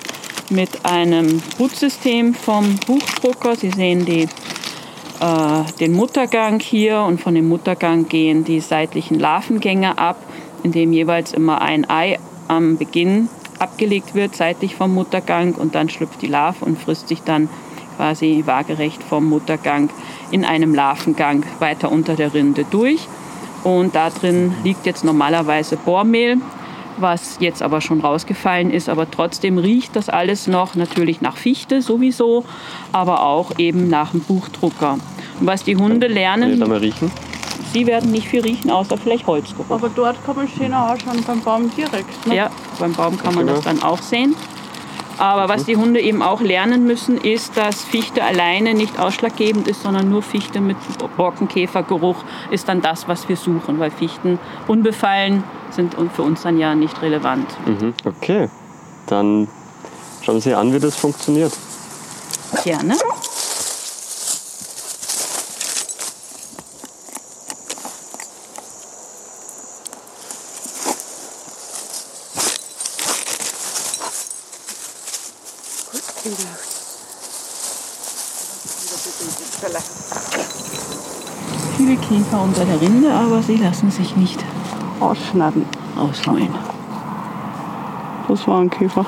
mit 0.49 0.85
einem 0.85 1.41
Brutsystem 1.57 2.33
vom 2.33 2.75
Buchdrucker. 2.85 3.55
Sie 3.55 3.69
sehen 3.69 4.05
die, 4.05 4.23
äh, 4.23 5.71
den 5.79 5.93
Muttergang 5.93 6.59
hier 6.59 7.01
und 7.01 7.21
von 7.21 7.35
dem 7.35 7.49
Muttergang 7.49 8.07
gehen 8.07 8.43
die 8.43 8.59
seitlichen 8.59 9.19
Larvengänge 9.19 9.97
ab, 9.97 10.17
in 10.63 10.71
dem 10.71 10.93
jeweils 10.93 11.33
immer 11.33 11.61
ein 11.61 11.89
Ei 11.89 12.19
am 12.47 12.77
Beginn 12.77 13.29
abgelegt 13.59 14.15
wird, 14.15 14.35
seitlich 14.35 14.75
vom 14.75 14.93
Muttergang 14.93 15.55
und 15.55 15.75
dann 15.75 15.89
schlüpft 15.89 16.21
die 16.21 16.27
Larve 16.27 16.63
und 16.65 16.79
frisst 16.79 17.07
sich 17.07 17.21
dann 17.23 17.49
quasi 17.97 18.43
waagerecht 18.45 19.03
vom 19.03 19.27
Muttergang 19.27 19.89
in 20.31 20.45
einem 20.45 20.73
Larvengang 20.73 21.43
weiter 21.59 21.91
unter 21.91 22.15
der 22.15 22.33
Rinde 22.33 22.65
durch. 22.69 23.07
Und 23.63 23.95
da 23.95 24.09
drin 24.09 24.53
liegt 24.63 24.85
jetzt 24.85 25.03
normalerweise 25.03 25.77
Bohrmehl 25.77 26.37
was 26.97 27.37
jetzt 27.39 27.61
aber 27.61 27.81
schon 27.81 28.01
rausgefallen 28.01 28.71
ist. 28.71 28.89
Aber 28.89 29.09
trotzdem 29.09 29.57
riecht 29.57 29.95
das 29.95 30.09
alles 30.09 30.47
noch 30.47 30.75
natürlich 30.75 31.21
nach 31.21 31.37
Fichte 31.37 31.81
sowieso, 31.81 32.45
aber 32.91 33.23
auch 33.23 33.57
eben 33.57 33.89
nach 33.89 34.11
dem 34.11 34.21
Buchdrucker. 34.21 34.97
Und 35.39 35.47
was 35.47 35.63
die 35.63 35.75
Hunde 35.75 36.07
lernen. 36.07 36.43
Kann 36.43 36.53
ich 36.53 36.59
da 36.59 36.67
mal 36.67 36.77
riechen? 36.77 37.11
Sie 37.73 37.85
werden 37.85 38.11
nicht 38.11 38.27
viel 38.27 38.41
riechen, 38.41 38.71
außer 38.71 38.97
vielleicht 38.97 39.27
Holzgeruch. 39.27 39.69
Aber 39.69 39.89
dort 39.89 40.23
kann 40.25 40.35
man 40.35 40.47
schön 40.47 40.73
auch 40.73 40.97
schon 40.99 41.21
beim 41.23 41.41
Baum 41.41 41.69
direkt. 41.75 42.27
Ne? 42.27 42.35
Ja, 42.35 42.49
beim 42.79 42.93
Baum 42.93 43.17
kann 43.17 43.35
man 43.35 43.47
das 43.47 43.61
dann 43.61 43.83
auch 43.83 44.01
sehen. 44.01 44.35
Aber 45.17 45.49
was 45.49 45.65
die 45.65 45.75
Hunde 45.75 45.99
eben 45.99 46.21
auch 46.21 46.41
lernen 46.41 46.85
müssen, 46.85 47.17
ist, 47.17 47.57
dass 47.57 47.83
Fichte 47.83 48.23
alleine 48.23 48.73
nicht 48.73 48.99
ausschlaggebend 48.99 49.67
ist, 49.67 49.83
sondern 49.83 50.09
nur 50.09 50.21
Fichte 50.21 50.59
mit 50.59 50.77
Borkenkäfergeruch 51.17 52.17
ist 52.51 52.67
dann 52.67 52.81
das, 52.81 53.07
was 53.07 53.27
wir 53.27 53.35
suchen, 53.35 53.79
weil 53.79 53.91
Fichten 53.91 54.39
unbefallen 54.67 55.43
sind 55.71 55.95
und 55.95 56.11
für 56.11 56.23
uns 56.23 56.43
dann 56.43 56.57
ja 56.57 56.75
nicht 56.75 57.01
relevant. 57.01 57.47
Mhm. 57.65 57.93
Okay, 58.05 58.49
dann 59.07 59.47
schauen 60.21 60.41
Sie 60.41 60.53
an, 60.53 60.73
wie 60.73 60.79
das 60.79 60.95
funktioniert. 60.95 61.53
Gerne. 62.63 62.95
Viele 81.77 81.95
Käfer 81.97 82.41
unter 82.41 82.65
der 82.65 82.81
Rinde, 82.81 83.13
aber 83.13 83.41
sie 83.41 83.55
lassen 83.57 83.91
sich 83.91 84.15
nicht 84.15 84.43
Ausschneiden. 84.99 85.65
ausholen. 85.95 86.53
Das 88.27 88.47
war 88.47 88.59
ein 88.59 88.69
Käfer. 88.69 89.05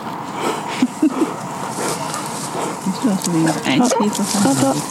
Siehst 2.86 3.04
du, 3.04 3.12
hast 3.12 3.28
du 3.28 3.34
wenigstens 3.34 3.66
einen 3.68 3.90
Käfer 3.90 4.24
von. 4.24 4.82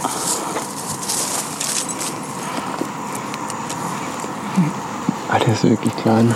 Ah, 5.30 5.38
der 5.38 5.52
ist 5.52 5.64
wirklich 5.64 5.94
klein. 5.96 6.34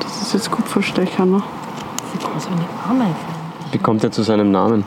Das 0.00 0.22
ist 0.22 0.32
jetzt 0.32 0.50
Kupferstecher, 0.50 1.26
ne? 1.26 1.42
Sieht 2.12 2.24
aus 2.24 2.46
wie 2.48 2.52
eine 2.54 2.66
Ameise. 2.88 3.35
Wie 3.72 3.78
kommt 3.78 4.04
er 4.04 4.10
zu 4.12 4.22
seinem 4.22 4.50
Namen? 4.50 4.84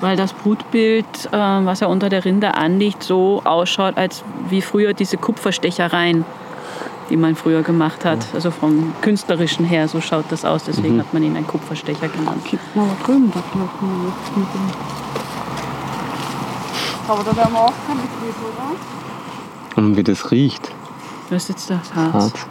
Weil 0.00 0.16
das 0.16 0.32
Brutbild, 0.32 1.06
äh, 1.32 1.36
was 1.36 1.82
er 1.82 1.88
unter 1.88 2.08
der 2.08 2.24
Rinde 2.24 2.54
anliegt, 2.54 3.02
so 3.02 3.42
ausschaut, 3.44 3.96
als 3.96 4.22
wie 4.48 4.62
früher 4.62 4.94
diese 4.94 5.16
Kupferstechereien, 5.16 6.24
die 7.10 7.16
man 7.16 7.34
früher 7.34 7.62
gemacht 7.62 8.04
hat. 8.04 8.26
Also 8.32 8.50
vom 8.50 8.92
künstlerischen 9.00 9.64
her, 9.64 9.88
so 9.88 10.00
schaut 10.00 10.26
das 10.30 10.44
aus. 10.44 10.64
Deswegen 10.64 11.00
hat 11.00 11.12
man 11.12 11.22
ihn 11.22 11.36
einen 11.36 11.46
Kupferstecher 11.46 12.08
genannt. 12.08 12.44
Gibt 12.48 12.76
noch 12.76 12.86
drüben, 13.04 13.32
da. 13.32 13.42
Aber 17.08 17.24
da 17.24 17.36
werden 17.36 17.52
wir 17.52 17.60
auch 17.60 17.72
kein 17.86 17.96
Betrieb, 17.96 18.34
oder? 18.42 19.82
Und 19.82 19.96
wie 19.96 20.04
das 20.04 20.30
riecht. 20.30 20.70
Was 21.30 21.44
ist 21.44 21.48
jetzt 21.48 21.70
das 21.70 21.94
Harz? 21.94 22.12
Harz. 22.12 22.46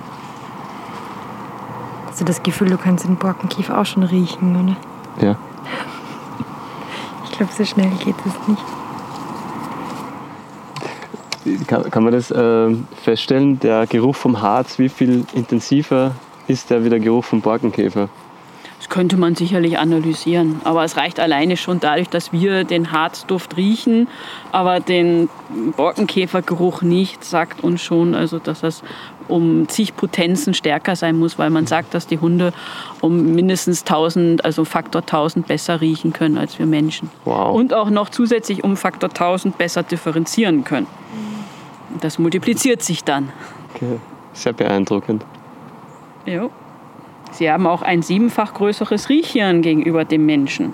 Hast 2.17 2.21
du 2.21 2.25
das 2.25 2.41
Gefühl, 2.41 2.71
du 2.71 2.79
kannst 2.79 3.05
den 3.05 3.15
Borkenkäfer 3.15 3.77
auch 3.77 3.85
schon 3.85 4.01
riechen, 4.01 4.55
oder? 4.55 4.75
Ja. 5.23 5.35
Ich 7.25 7.31
glaube, 7.37 7.53
so 7.53 7.63
schnell 7.63 7.91
geht 8.03 8.15
es 8.25 8.33
nicht. 8.47 8.63
Kann, 11.67 11.91
kann 11.91 12.03
man 12.03 12.13
das 12.13 12.31
äh, 12.31 12.75
feststellen, 13.03 13.59
der 13.59 13.85
Geruch 13.85 14.15
vom 14.15 14.41
Harz, 14.41 14.79
wie 14.79 14.89
viel 14.89 15.25
intensiver 15.35 16.15
ist 16.47 16.71
der 16.71 16.83
wie 16.83 16.89
der 16.89 16.99
Geruch 16.99 17.23
vom 17.23 17.41
Borkenkäfer? 17.41 18.09
Das 18.79 18.89
könnte 18.89 19.17
man 19.17 19.35
sicherlich 19.35 19.77
analysieren. 19.77 20.59
Aber 20.63 20.83
es 20.83 20.97
reicht 20.97 21.19
alleine 21.19 21.55
schon 21.55 21.79
dadurch, 21.79 22.09
dass 22.09 22.31
wir 22.31 22.63
den 22.63 22.91
Harzduft 22.91 23.57
riechen, 23.57 24.07
aber 24.51 24.79
den 24.79 25.29
Borkenkäfergeruch 25.75 26.81
nicht, 26.81 27.23
sagt 27.23 27.63
uns 27.63 27.81
schon, 27.81 28.15
also 28.15 28.39
dass 28.39 28.61
das 28.61 28.81
um 29.27 29.67
zig 29.67 29.95
Potenzen 29.95 30.53
stärker 30.53 30.95
sein 30.95 31.17
muss, 31.17 31.37
weil 31.37 31.49
man 31.49 31.67
sagt, 31.67 31.93
dass 31.93 32.07
die 32.07 32.19
Hunde 32.19 32.53
um 33.01 33.33
mindestens 33.33 33.81
1000, 33.81 34.45
also 34.45 34.65
Faktor 34.65 35.01
1000 35.01 35.47
besser 35.47 35.81
riechen 35.81 36.13
können 36.13 36.37
als 36.37 36.59
wir 36.59 36.65
Menschen. 36.65 37.09
Wow. 37.25 37.55
Und 37.55 37.73
auch 37.73 37.89
noch 37.89 38.09
zusätzlich 38.09 38.63
um 38.63 38.77
Faktor 38.77 39.09
1000 39.09 39.57
besser 39.57 39.83
differenzieren 39.83 40.63
können. 40.63 40.87
Das 42.01 42.19
multipliziert 42.19 42.81
sich 42.83 43.03
dann. 43.03 43.29
Okay. 43.73 43.99
Sehr 44.33 44.53
beeindruckend. 44.53 45.25
Jo. 46.25 46.51
Sie 47.31 47.51
haben 47.51 47.67
auch 47.67 47.81
ein 47.81 48.01
siebenfach 48.01 48.53
größeres 48.53 49.09
Riechhirn 49.09 49.61
gegenüber 49.61 50.05
dem 50.05 50.25
Menschen. 50.25 50.73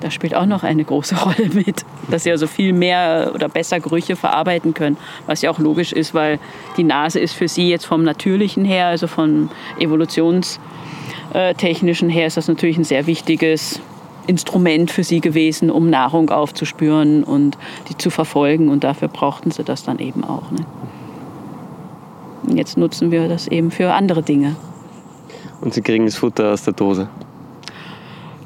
Das 0.00 0.14
spielt 0.14 0.34
auch 0.34 0.46
noch 0.46 0.62
eine 0.62 0.84
große 0.84 1.16
Rolle 1.22 1.50
mit, 1.52 1.84
dass 2.10 2.22
sie 2.24 2.30
also 2.30 2.46
viel 2.46 2.72
mehr 2.72 3.32
oder 3.34 3.48
besser 3.48 3.80
Gerüche 3.80 4.16
verarbeiten 4.16 4.72
können, 4.74 4.96
was 5.26 5.42
ja 5.42 5.50
auch 5.50 5.58
logisch 5.58 5.92
ist, 5.92 6.14
weil 6.14 6.38
die 6.76 6.84
Nase 6.84 7.20
ist 7.20 7.34
für 7.34 7.48
sie 7.48 7.68
jetzt 7.68 7.86
vom 7.86 8.02
Natürlichen 8.02 8.64
her, 8.64 8.86
also 8.86 9.06
vom 9.06 9.50
Evolutionstechnischen 9.78 12.08
her, 12.08 12.26
ist 12.26 12.36
das 12.36 12.48
natürlich 12.48 12.78
ein 12.78 12.84
sehr 12.84 13.06
wichtiges 13.06 13.80
Instrument 14.28 14.90
für 14.90 15.04
sie 15.04 15.20
gewesen, 15.20 15.70
um 15.70 15.90
Nahrung 15.90 16.30
aufzuspüren 16.30 17.24
und 17.24 17.56
die 17.88 17.96
zu 17.96 18.10
verfolgen. 18.10 18.68
Und 18.68 18.84
dafür 18.84 19.08
brauchten 19.08 19.50
sie 19.50 19.64
das 19.64 19.84
dann 19.84 19.98
eben 19.98 20.22
auch. 20.22 20.50
Ne? 20.50 20.60
Jetzt 22.54 22.76
nutzen 22.76 23.10
wir 23.10 23.28
das 23.28 23.48
eben 23.48 23.70
für 23.70 23.92
andere 23.92 24.22
Dinge. 24.22 24.56
Und 25.60 25.74
sie 25.74 25.82
kriegen 25.82 26.04
das 26.04 26.16
Futter 26.16 26.52
aus 26.52 26.62
der 26.62 26.74
Dose. 26.74 27.08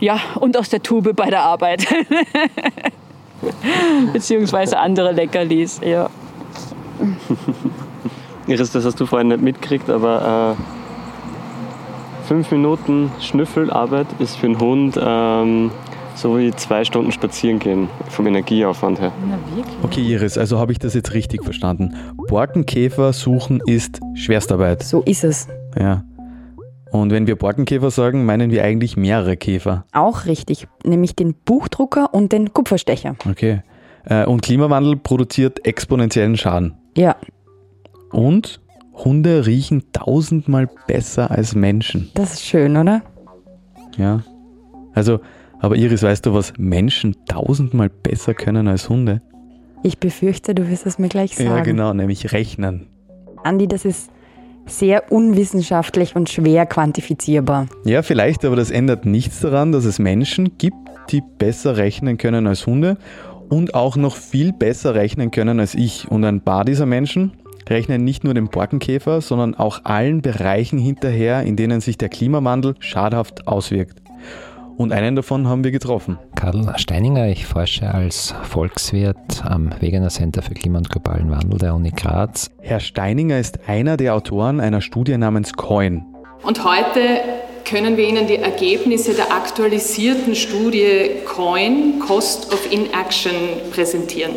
Ja, 0.03 0.19
und 0.41 0.57
aus 0.57 0.69
der 0.69 0.83
Tube 0.83 1.15
bei 1.15 1.31
der 1.31 1.43
Arbeit. 1.43 1.87
Beziehungsweise 4.13 4.77
andere 4.77 5.13
Leckerlis, 5.13 5.81
ja. 5.81 6.11
Iris, 8.49 8.73
das 8.73 8.85
hast 8.85 8.99
du 8.99 9.07
vorhin 9.07 9.29
nicht 9.29 9.43
mitgekriegt, 9.43 9.89
aber 9.89 10.57
äh, 10.59 12.27
fünf 12.27 12.51
Minuten 12.51 13.13
Schnüffelarbeit 13.21 14.09
ist 14.19 14.35
für 14.35 14.47
einen 14.47 14.59
Hund 14.59 14.99
ähm, 15.01 15.71
so 16.17 16.37
wie 16.37 16.51
zwei 16.51 16.85
Stunden 16.85 17.13
spazieren 17.13 17.61
gehen, 17.61 17.89
vom 18.09 18.27
Energieaufwand 18.27 19.01
her. 19.01 19.13
Okay, 19.85 20.01
Iris, 20.01 20.37
also 20.37 20.59
habe 20.59 20.73
ich 20.73 20.81
das 20.81 20.95
jetzt 20.95 21.15
richtig 21.15 21.45
verstanden. 21.45 21.95
Borkenkäfer 22.29 23.13
suchen 23.13 23.63
ist 23.67 24.01
Schwerstarbeit. 24.15 24.83
So 24.83 25.03
ist 25.03 25.23
es. 25.23 25.47
Ja. 25.79 26.03
Und 26.93 27.11
wenn 27.11 27.27
wir 27.27 27.37
Borkenkäfer 27.37 27.91
sagen, 27.91 28.25
meinen 28.27 28.51
wir 28.51 28.63
eigentlich 28.65 28.97
mehrere 28.97 29.37
Käfer. 29.37 29.87
Auch 29.93 30.27
richtig. 30.27 30.69
Nämlich 30.85 31.17
den 31.17 31.35
Buchdrucker 31.35 32.13
und 32.13 32.33
den 32.33 32.53
Kupferstecher. 32.53 33.17
Okay. 33.29 33.63
Äh, 34.05 34.27
Und 34.27 34.43
Klimawandel 34.43 34.97
produziert 34.97 35.65
exponentiellen 35.67 36.37
Schaden. 36.37 36.75
Ja, 36.97 37.17
Und 38.11 38.61
Hunde 38.93 39.47
riechen 39.47 39.85
tausendmal 39.93 40.69
besser 40.87 41.31
als 41.31 41.55
Menschen. 41.55 42.11
das 42.15 42.35
ist 42.35 42.45
schön, 42.45 42.77
oder? 42.77 43.01
Ja. 43.97 44.23
Also, 44.95 45.21
aber 45.61 45.77
Iris, 45.77 46.03
weißt 46.03 46.27
du, 46.27 46.35
was 46.35 46.53
Menschen 46.59 47.17
tausendmal 47.27 47.89
besser 47.89 48.35
können 48.35 48.69
als 48.69 48.91
Hunde? 48.91 49.23
Ich 49.83 49.99
befürchte, 49.99 50.55
du 50.55 50.69
wirst 50.69 50.85
es 50.87 50.99
mir 50.99 51.09
gleich 51.09 51.37
sagen. 51.37 51.49
Ja, 51.49 51.61
genau, 51.63 51.95
nämlich 51.95 52.33
rechnen. 52.33 52.87
Andi, 53.45 53.67
das 53.67 53.85
ist 53.87 54.11
sehr 54.67 55.11
unwissenschaftlich 55.13 56.17
und 56.17 56.31
schwer 56.31 56.67
quantifizierbar. 56.67 57.67
Ja, 57.85 58.03
vielleicht, 58.03 58.45
aber 58.45 58.57
das 58.57 58.71
ändert 58.71 59.05
nichts 59.07 59.41
daran, 59.41 59.73
dass 59.73 59.85
es 59.85 59.99
Menschen 59.99 60.59
gibt, 60.59 60.77
die 61.11 61.23
besser 61.39 61.77
rechnen 61.77 62.19
können 62.19 62.47
als 62.47 62.67
Hunde 62.67 62.97
und 63.49 63.75
auch 63.75 63.97
noch 63.97 64.17
viel 64.17 64.53
besser 64.53 64.95
rechnen 64.95 65.31
können 65.31 65.61
als 65.61 65.75
ich. 65.75 66.11
Und 66.11 66.25
ein 66.25 66.41
paar 66.41 66.65
dieser 66.65 66.87
Menschen 66.87 67.33
rechnen 67.69 68.05
nicht 68.05 68.25
nur 68.25 68.35
dem 68.35 68.49
Borkenkäfer, 68.49 69.21
sondern 69.21 69.55
auch 69.55 69.85
allen 69.85 70.23
Bereichen 70.23 70.79
hinterher, 70.79 71.43
in 71.43 71.57
denen 71.57 71.81
sich 71.81 71.99
der 71.99 72.09
Klimawandel 72.09 72.75
schadhaft 72.81 73.47
auswirkt. 73.47 74.02
Und 74.77 74.93
einen 74.93 75.17
davon 75.17 75.49
haben 75.49 75.65
wir 75.65 75.71
getroffen. 75.71 76.19
Karl 76.35 76.73
Steininger, 76.77 77.29
ich 77.29 77.47
forsche 77.47 77.93
als 77.93 78.35
Volkswirt 78.43 79.45
am 79.45 79.71
Wegener 79.81 80.09
Center 80.09 80.43
für 80.43 80.55
Klima- 80.55 80.79
und 80.79 80.91
globalen 80.91 81.31
Wandel 81.31 81.59
der 81.59 81.75
Uni 81.75 81.91
Graz. 81.91 82.51
Herr 82.61 82.81
Steininger 82.81 83.39
ist 83.39 83.61
einer 83.69 83.97
der 83.97 84.15
Autoren 84.15 84.61
einer 84.61 84.81
Studie 84.81 85.17
namens 85.19 85.53
COIN. 85.53 86.05
Und 86.43 86.65
heute 86.65 87.01
können 87.65 87.97
wir 87.97 88.09
Ihnen 88.09 88.27
die 88.27 88.37
Ergebnisse 88.37 89.15
der 89.15 89.31
aktualisierten 89.33 90.35
Studie 90.35 91.11
COIN, 91.27 92.01
Cost 92.01 92.53
of 92.53 92.73
Inaction, 92.73 93.33
präsentieren. 93.73 94.33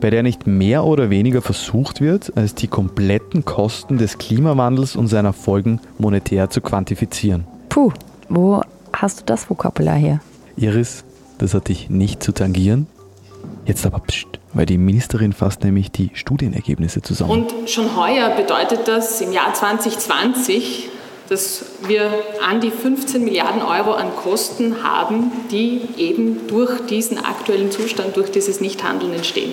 bei 0.00 0.08
der 0.08 0.22
nicht 0.22 0.46
mehr 0.46 0.84
oder 0.84 1.10
weniger 1.10 1.42
versucht 1.42 2.00
wird, 2.00 2.32
als 2.36 2.54
die 2.54 2.68
kompletten 2.68 3.44
Kosten 3.44 3.98
des 3.98 4.16
Klimawandels 4.16 4.96
und 4.96 5.08
seiner 5.08 5.34
Folgen 5.34 5.78
monetär 5.98 6.48
zu 6.48 6.62
quantifizieren. 6.62 7.44
Puh, 7.68 7.92
wo 8.30 8.62
hast 9.00 9.20
du 9.20 9.24
das 9.24 9.48
Vokabular 9.48 9.96
her? 9.96 10.20
Iris, 10.56 11.04
das 11.38 11.54
hat 11.54 11.68
dich 11.68 11.88
nicht 11.90 12.22
zu 12.22 12.32
tangieren. 12.32 12.86
Jetzt 13.64 13.86
aber 13.86 14.00
pst, 14.00 14.38
weil 14.52 14.66
die 14.66 14.76
Ministerin 14.76 15.32
fasst 15.32 15.64
nämlich 15.64 15.90
die 15.90 16.10
Studienergebnisse 16.12 17.00
zusammen. 17.00 17.30
Und 17.30 17.70
schon 17.70 17.96
heuer 17.96 18.30
bedeutet 18.36 18.86
das 18.86 19.20
im 19.20 19.32
Jahr 19.32 19.54
2020, 19.54 20.88
dass 21.28 21.64
wir 21.86 22.10
an 22.46 22.60
die 22.60 22.70
15 22.70 23.24
Milliarden 23.24 23.62
Euro 23.62 23.92
an 23.92 24.08
Kosten 24.16 24.82
haben, 24.82 25.30
die 25.50 25.82
eben 25.96 26.48
durch 26.48 26.86
diesen 26.86 27.18
aktuellen 27.18 27.70
Zustand, 27.70 28.16
durch 28.16 28.30
dieses 28.30 28.60
Nichthandeln 28.60 29.14
entstehen. 29.14 29.52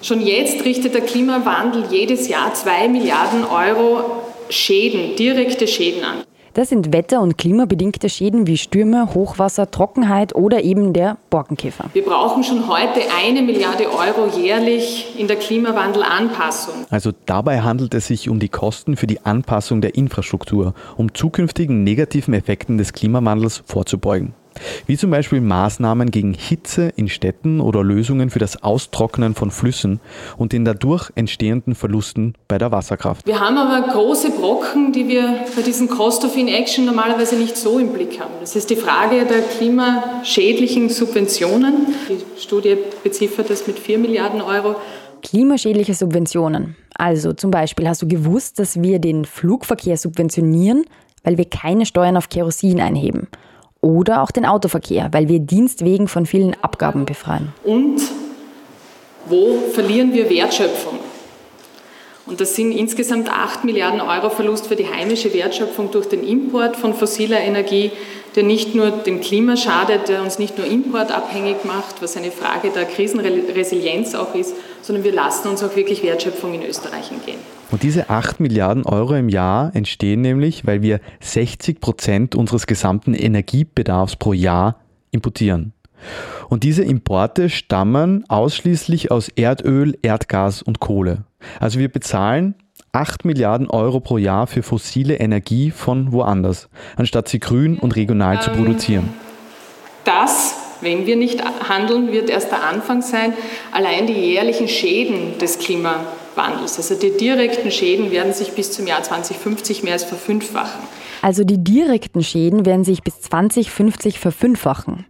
Schon 0.00 0.20
jetzt 0.20 0.64
richtet 0.64 0.94
der 0.94 1.02
Klimawandel 1.02 1.84
jedes 1.90 2.28
Jahr 2.28 2.54
2 2.54 2.88
Milliarden 2.88 3.44
Euro 3.44 4.22
Schäden, 4.48 5.16
direkte 5.16 5.68
Schäden 5.68 6.04
an. 6.04 6.24
Das 6.58 6.70
sind 6.70 6.92
wetter- 6.92 7.20
und 7.20 7.38
klimabedingte 7.38 8.08
Schäden 8.08 8.48
wie 8.48 8.58
Stürme, 8.58 9.14
Hochwasser, 9.14 9.70
Trockenheit 9.70 10.34
oder 10.34 10.64
eben 10.64 10.92
der 10.92 11.16
Borkenkäfer. 11.30 11.84
Wir 11.92 12.04
brauchen 12.04 12.42
schon 12.42 12.66
heute 12.66 13.00
eine 13.16 13.42
Milliarde 13.42 13.84
Euro 13.84 14.26
jährlich 14.36 15.14
in 15.16 15.28
der 15.28 15.36
Klimawandelanpassung. 15.36 16.74
Also 16.90 17.12
dabei 17.26 17.60
handelt 17.60 17.94
es 17.94 18.08
sich 18.08 18.28
um 18.28 18.40
die 18.40 18.48
Kosten 18.48 18.96
für 18.96 19.06
die 19.06 19.24
Anpassung 19.24 19.80
der 19.80 19.94
Infrastruktur, 19.94 20.74
um 20.96 21.14
zukünftigen 21.14 21.84
negativen 21.84 22.34
Effekten 22.34 22.76
des 22.76 22.92
Klimawandels 22.92 23.62
vorzubeugen 23.64 24.34
wie 24.86 24.96
zum 24.96 25.10
Beispiel 25.10 25.40
Maßnahmen 25.40 26.10
gegen 26.10 26.34
Hitze 26.34 26.92
in 26.96 27.08
Städten 27.08 27.60
oder 27.60 27.82
Lösungen 27.82 28.30
für 28.30 28.38
das 28.38 28.62
Austrocknen 28.62 29.34
von 29.34 29.50
Flüssen 29.50 30.00
und 30.36 30.52
den 30.52 30.64
dadurch 30.64 31.10
entstehenden 31.14 31.74
Verlusten 31.74 32.34
bei 32.48 32.58
der 32.58 32.72
Wasserkraft. 32.72 33.26
Wir 33.26 33.40
haben 33.40 33.56
aber 33.58 33.92
große 33.92 34.30
Brocken, 34.30 34.92
die 34.92 35.08
wir 35.08 35.44
bei 35.54 35.62
diesen 35.62 35.88
Cost 35.88 36.24
of 36.24 36.36
Inaction 36.36 36.84
normalerweise 36.84 37.36
nicht 37.36 37.56
so 37.56 37.78
im 37.78 37.92
Blick 37.92 38.20
haben. 38.20 38.34
Das 38.40 38.56
ist 38.56 38.70
die 38.70 38.76
Frage 38.76 39.24
der 39.26 39.42
klimaschädlichen 39.42 40.88
Subventionen. 40.88 41.86
Die 42.08 42.40
Studie 42.40 42.76
beziffert 43.02 43.50
das 43.50 43.66
mit 43.66 43.78
4 43.78 43.98
Milliarden 43.98 44.40
Euro. 44.40 44.76
Klimaschädliche 45.22 45.94
Subventionen. 45.94 46.76
Also 46.94 47.32
zum 47.32 47.50
Beispiel 47.50 47.88
hast 47.88 48.02
du 48.02 48.08
gewusst, 48.08 48.58
dass 48.58 48.80
wir 48.80 48.98
den 48.98 49.24
Flugverkehr 49.24 49.96
subventionieren, 49.96 50.84
weil 51.24 51.38
wir 51.38 51.44
keine 51.44 51.86
Steuern 51.86 52.16
auf 52.16 52.28
Kerosin 52.28 52.80
einheben 52.80 53.28
oder 53.80 54.22
auch 54.22 54.30
den 54.30 54.44
Autoverkehr, 54.44 55.08
weil 55.12 55.28
wir 55.28 55.38
Dienstwegen 55.38 56.08
von 56.08 56.26
vielen 56.26 56.56
Abgaben 56.62 57.04
befreien. 57.04 57.52
Und 57.64 58.00
wo 59.26 59.58
verlieren 59.72 60.12
wir 60.12 60.30
Wertschöpfung? 60.30 60.98
Und 62.26 62.42
das 62.42 62.54
sind 62.54 62.72
insgesamt 62.72 63.30
8 63.30 63.64
Milliarden 63.64 64.02
Euro 64.02 64.28
Verlust 64.28 64.66
für 64.66 64.76
die 64.76 64.86
heimische 64.86 65.32
Wertschöpfung 65.32 65.90
durch 65.90 66.08
den 66.08 66.26
Import 66.26 66.76
von 66.76 66.92
fossiler 66.92 67.40
Energie, 67.40 67.90
der 68.36 68.42
nicht 68.42 68.74
nur 68.74 68.90
dem 68.90 69.22
Klima 69.22 69.56
schadet, 69.56 70.08
der 70.08 70.22
uns 70.22 70.38
nicht 70.38 70.58
nur 70.58 70.66
importabhängig 70.66 71.64
macht, 71.64 72.02
was 72.02 72.18
eine 72.18 72.30
Frage 72.30 72.68
der 72.70 72.84
Krisenresilienz 72.84 74.14
auch 74.14 74.34
ist, 74.34 74.54
sondern 74.82 75.04
wir 75.04 75.12
lassen 75.12 75.48
uns 75.48 75.62
auch 75.62 75.74
wirklich 75.74 76.02
Wertschöpfung 76.02 76.52
in 76.52 76.62
Österreich 76.64 77.10
entgehen. 77.10 77.40
Und 77.70 77.82
diese 77.82 78.08
8 78.08 78.40
Milliarden 78.40 78.84
Euro 78.86 79.14
im 79.14 79.28
Jahr 79.28 79.74
entstehen 79.74 80.22
nämlich, 80.22 80.66
weil 80.66 80.80
wir 80.80 81.00
60 81.20 81.80
Prozent 81.80 82.34
unseres 82.34 82.66
gesamten 82.66 83.14
Energiebedarfs 83.14 84.16
pro 84.16 84.32
Jahr 84.32 84.76
importieren. 85.10 85.72
Und 86.48 86.62
diese 86.62 86.82
Importe 86.82 87.50
stammen 87.50 88.24
ausschließlich 88.28 89.10
aus 89.10 89.28
Erdöl, 89.28 89.98
Erdgas 90.02 90.62
und 90.62 90.80
Kohle. 90.80 91.24
Also 91.60 91.78
wir 91.78 91.88
bezahlen 91.88 92.54
8 92.92 93.24
Milliarden 93.24 93.68
Euro 93.68 94.00
pro 94.00 94.16
Jahr 94.16 94.46
für 94.46 94.62
fossile 94.62 95.16
Energie 95.16 95.70
von 95.70 96.12
woanders, 96.12 96.68
anstatt 96.96 97.28
sie 97.28 97.38
grün 97.38 97.78
und 97.78 97.96
regional 97.96 98.36
ähm, 98.36 98.40
zu 98.40 98.50
produzieren. 98.50 99.10
Das, 100.04 100.54
wenn 100.80 101.04
wir 101.06 101.16
nicht 101.16 101.42
handeln, 101.68 102.12
wird 102.12 102.30
erst 102.30 102.50
der 102.50 102.62
Anfang 102.62 103.02
sein. 103.02 103.34
Allein 103.72 104.06
die 104.06 104.14
jährlichen 104.14 104.68
Schäden 104.68 105.36
des 105.38 105.58
Klimawandels, 106.38 106.78
also 106.78 106.94
die 106.94 107.16
direkten 107.16 107.70
Schäden, 107.70 108.10
werden 108.10 108.32
sich 108.32 108.52
bis 108.52 108.72
zum 108.72 108.86
Jahr 108.86 109.02
2050 109.02 109.82
mehr 109.82 109.94
als 109.94 110.04
verfünffachen. 110.04 110.80
Also 111.20 111.42
die 111.44 111.62
direkten 111.62 112.22
Schäden 112.22 112.64
werden 112.64 112.84
sich 112.84 113.02
bis 113.02 113.20
2050 113.22 114.20
verfünffachen. 114.20 115.06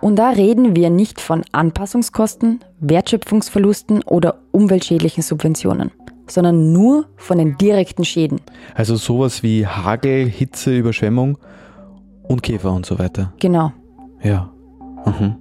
Und 0.00 0.16
da 0.16 0.30
reden 0.30 0.74
wir 0.74 0.90
nicht 0.90 1.20
von 1.20 1.42
Anpassungskosten, 1.52 2.60
Wertschöpfungsverlusten 2.80 4.02
oder 4.02 4.38
umweltschädlichen 4.50 5.22
Subventionen, 5.22 5.92
sondern 6.26 6.72
nur 6.72 7.06
von 7.16 7.38
den 7.38 7.56
direkten 7.58 8.04
Schäden. 8.04 8.40
Also 8.74 8.96
sowas 8.96 9.42
wie 9.42 9.66
Hagel, 9.66 10.26
Hitze, 10.26 10.76
Überschwemmung 10.76 11.38
und 12.22 12.42
Käfer 12.42 12.72
und 12.72 12.86
so 12.86 12.98
weiter. 12.98 13.32
Genau. 13.38 13.72
Ja. 14.22 14.50
Mhm. 15.04 15.36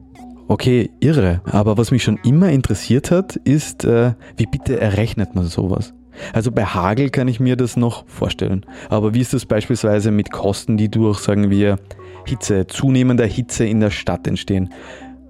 Okay, 0.52 0.90
irre. 1.00 1.40
Aber 1.46 1.78
was 1.78 1.92
mich 1.92 2.04
schon 2.04 2.20
immer 2.26 2.50
interessiert 2.50 3.10
hat, 3.10 3.38
ist, 3.38 3.86
äh, 3.86 4.16
wie 4.36 4.48
bitte 4.48 4.78
errechnet 4.78 5.34
man 5.34 5.46
sowas? 5.46 5.94
Also 6.34 6.52
bei 6.52 6.66
Hagel 6.66 7.10
kann 7.10 7.30
ich 7.30 7.40
mir 7.40 7.56
das 7.56 7.78
noch 7.78 8.06
vorstellen. 8.10 8.66
Aber 8.90 9.14
wie 9.14 9.22
ist 9.22 9.34
das 9.34 9.46
beispielsweise 9.46 10.12
mit 10.12 10.30
Kosten, 10.30 10.76
die 10.76 10.90
durch, 10.92 11.20
sagen 11.20 11.50
wir, 11.50 11.80
Hitze, 12.26 12.68
zunehmender 12.68 13.26
Hitze 13.26 13.66
in 13.66 13.80
der 13.80 13.92
Stadt 13.92 14.28
entstehen. 14.28 14.74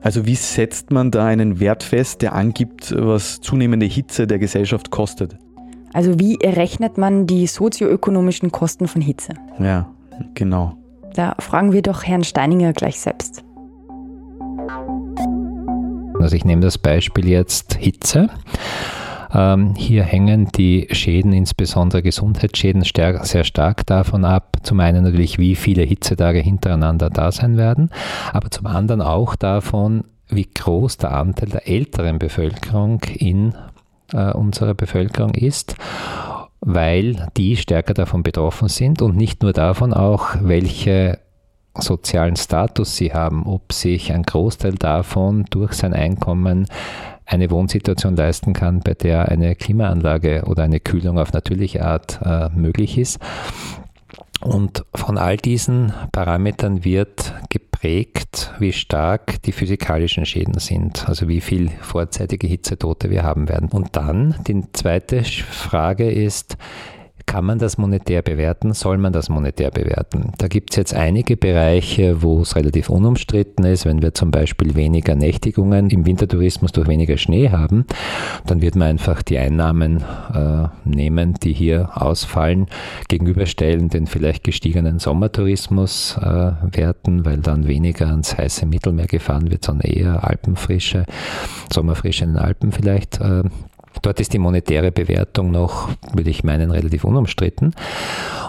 Also 0.02 0.26
wie 0.26 0.34
setzt 0.34 0.90
man 0.90 1.12
da 1.12 1.28
einen 1.28 1.60
Wert 1.60 1.84
fest, 1.84 2.24
der 2.24 2.34
angibt, 2.34 2.92
was 2.98 3.42
zunehmende 3.42 3.86
Hitze 3.86 4.26
der 4.26 4.40
Gesellschaft 4.40 4.90
kostet? 4.90 5.38
Also 5.94 6.18
wie 6.18 6.42
errechnet 6.42 6.98
man 6.98 7.28
die 7.28 7.46
sozioökonomischen 7.46 8.52
Kosten 8.52 8.88
von 8.88 9.04
Hitze? 9.04 9.34
Ja, 9.60 9.88
genau. 10.34 10.78
Da 11.14 11.36
fragen 11.38 11.74
wir 11.74 11.84
doch 11.84 12.06
Herrn 12.06 12.24
Steininger 12.24 12.74
gleich 12.74 13.00
selbst. 13.00 13.44
Also 16.24 16.36
ich 16.36 16.46
nehme 16.46 16.62
das 16.62 16.78
Beispiel 16.78 17.28
jetzt 17.28 17.76
Hitze. 17.76 18.30
Ähm, 19.34 19.76
hier 19.76 20.04
hängen 20.04 20.50
die 20.56 20.88
Schäden, 20.92 21.32
insbesondere 21.34 22.02
Gesundheitsschäden, 22.02 22.84
sehr 22.84 23.44
stark 23.44 23.86
davon 23.86 24.26
ab. 24.26 24.58
Zum 24.64 24.80
einen 24.80 25.04
natürlich, 25.04 25.38
wie 25.38 25.56
viele 25.56 25.84
Hitzetage 25.84 26.40
hintereinander 26.40 27.10
da 27.10 27.32
sein 27.32 27.58
werden, 27.58 27.90
aber 28.34 28.52
zum 28.52 28.68
anderen 28.68 29.02
auch 29.02 29.36
davon, 29.36 30.04
wie 30.28 30.48
groß 30.54 30.98
der 30.98 31.14
Anteil 31.14 31.50
der 31.50 31.68
älteren 31.68 32.20
Bevölkerung 32.20 33.02
in 33.16 33.54
äh, 34.14 34.32
unserer 34.34 34.74
Bevölkerung 34.74 35.34
ist 35.34 35.76
weil 36.62 37.28
die 37.38 37.58
stärker 37.58 37.96
davon 37.96 38.22
betroffen 38.24 38.70
sind 38.70 39.02
und 39.02 39.18
nicht 39.18 39.42
nur 39.42 39.52
davon 39.52 39.94
auch, 39.94 40.36
welche 40.42 41.20
sozialen 41.76 42.36
Status 42.36 42.96
sie 42.98 43.14
haben, 43.14 43.46
ob 43.46 43.72
sich 43.74 44.12
ein 44.12 44.24
Großteil 44.24 44.76
davon 44.76 45.46
durch 45.50 45.74
sein 45.74 45.94
Einkommen 45.94 46.68
eine 47.26 47.50
Wohnsituation 47.50 48.16
leisten 48.16 48.54
kann, 48.54 48.82
bei 48.82 48.94
der 48.94 49.30
eine 49.30 49.56
Klimaanlage 49.56 50.44
oder 50.48 50.64
eine 50.64 50.80
Kühlung 50.80 51.18
auf 51.18 51.32
natürliche 51.32 51.86
Art 51.86 52.20
äh, 52.24 52.50
möglich 52.50 52.98
ist. 52.98 53.20
Und 54.42 54.84
von 54.96 55.18
all 55.18 55.38
diesen 55.38 55.94
Parametern 56.12 56.84
wird 56.84 57.34
geprägt, 57.50 58.52
wie 58.58 58.74
stark 58.74 59.42
die 59.44 59.52
physikalischen 59.52 60.26
Schäden 60.26 60.60
sind, 60.60 61.08
also 61.08 61.28
wie 61.28 61.42
viel 61.42 61.70
vorzeitige 61.82 62.48
Hitzetote 62.48 63.12
wir 63.12 63.24
haben 63.24 63.48
werden. 63.48 63.70
Und 63.70 63.96
dann 63.96 64.36
die 64.48 64.64
zweite 64.74 65.24
Frage 65.24 66.10
ist, 66.12 66.58
kann 67.26 67.46
man 67.46 67.60
das 67.60 67.78
monetär 67.78 68.22
bewerten? 68.22 68.74
Soll 68.74 68.98
man 68.98 69.14
das 69.14 69.30
monetär 69.30 69.72
bewerten? 69.72 70.32
Da 70.38 70.48
gibt 70.48 70.72
es 70.72 70.78
jetzt 70.78 70.94
einige 70.94 71.38
Bereiche, 71.38 72.22
wo 72.22 72.42
es 72.42 72.56
relativ 72.56 72.90
unumstritten 72.90 73.66
ist. 73.66 73.86
Wenn 73.86 74.02
wir 74.02 74.14
zum 74.14 74.32
Beispiel 74.32 74.76
weniger 74.76 75.16
Nächtigungen 75.16 75.90
im 75.90 76.06
Wintertourismus 76.06 76.72
durch 76.72 76.88
weniger 76.88 77.18
Schnee 77.18 77.50
haben, 77.50 77.86
dann 78.46 78.62
wird 78.62 78.76
man 78.76 78.90
einfach 78.90 79.22
die 79.22 79.38
Einnahmen 79.38 80.04
äh, 80.34 80.68
nehmen, 80.84 81.36
die 81.36 81.54
hier 81.54 81.90
ausfallen, 81.94 82.68
gegenüberstellen 83.08 83.90
den 83.90 84.08
vielleicht 84.08 84.44
gestiegenen 84.44 85.00
Sommertourismus 85.00 86.18
äh, 86.22 86.52
werten, 86.72 87.26
weil 87.26 87.38
dann 87.38 87.68
weniger 87.68 88.08
ans 88.08 88.38
heiße 88.38 88.66
Mittelmeer 88.66 89.08
gefahren 89.08 89.52
wird, 89.52 89.66
sondern 89.66 89.92
eher 89.92 90.28
Alpenfrische, 90.28 91.06
Sommerfrische 91.72 92.26
in 92.26 92.34
den 92.34 92.40
Alpen 92.40 92.72
vielleicht 92.72 93.20
äh, 93.20 93.44
Dort 94.02 94.20
ist 94.20 94.34
die 94.34 94.40
monetäre 94.40 94.92
Bewertung 94.92 95.52
noch, 95.52 95.90
würde 96.14 96.30
ich 96.30 96.44
meinen, 96.44 96.72
relativ 96.72 97.04
unumstritten. 97.04 97.76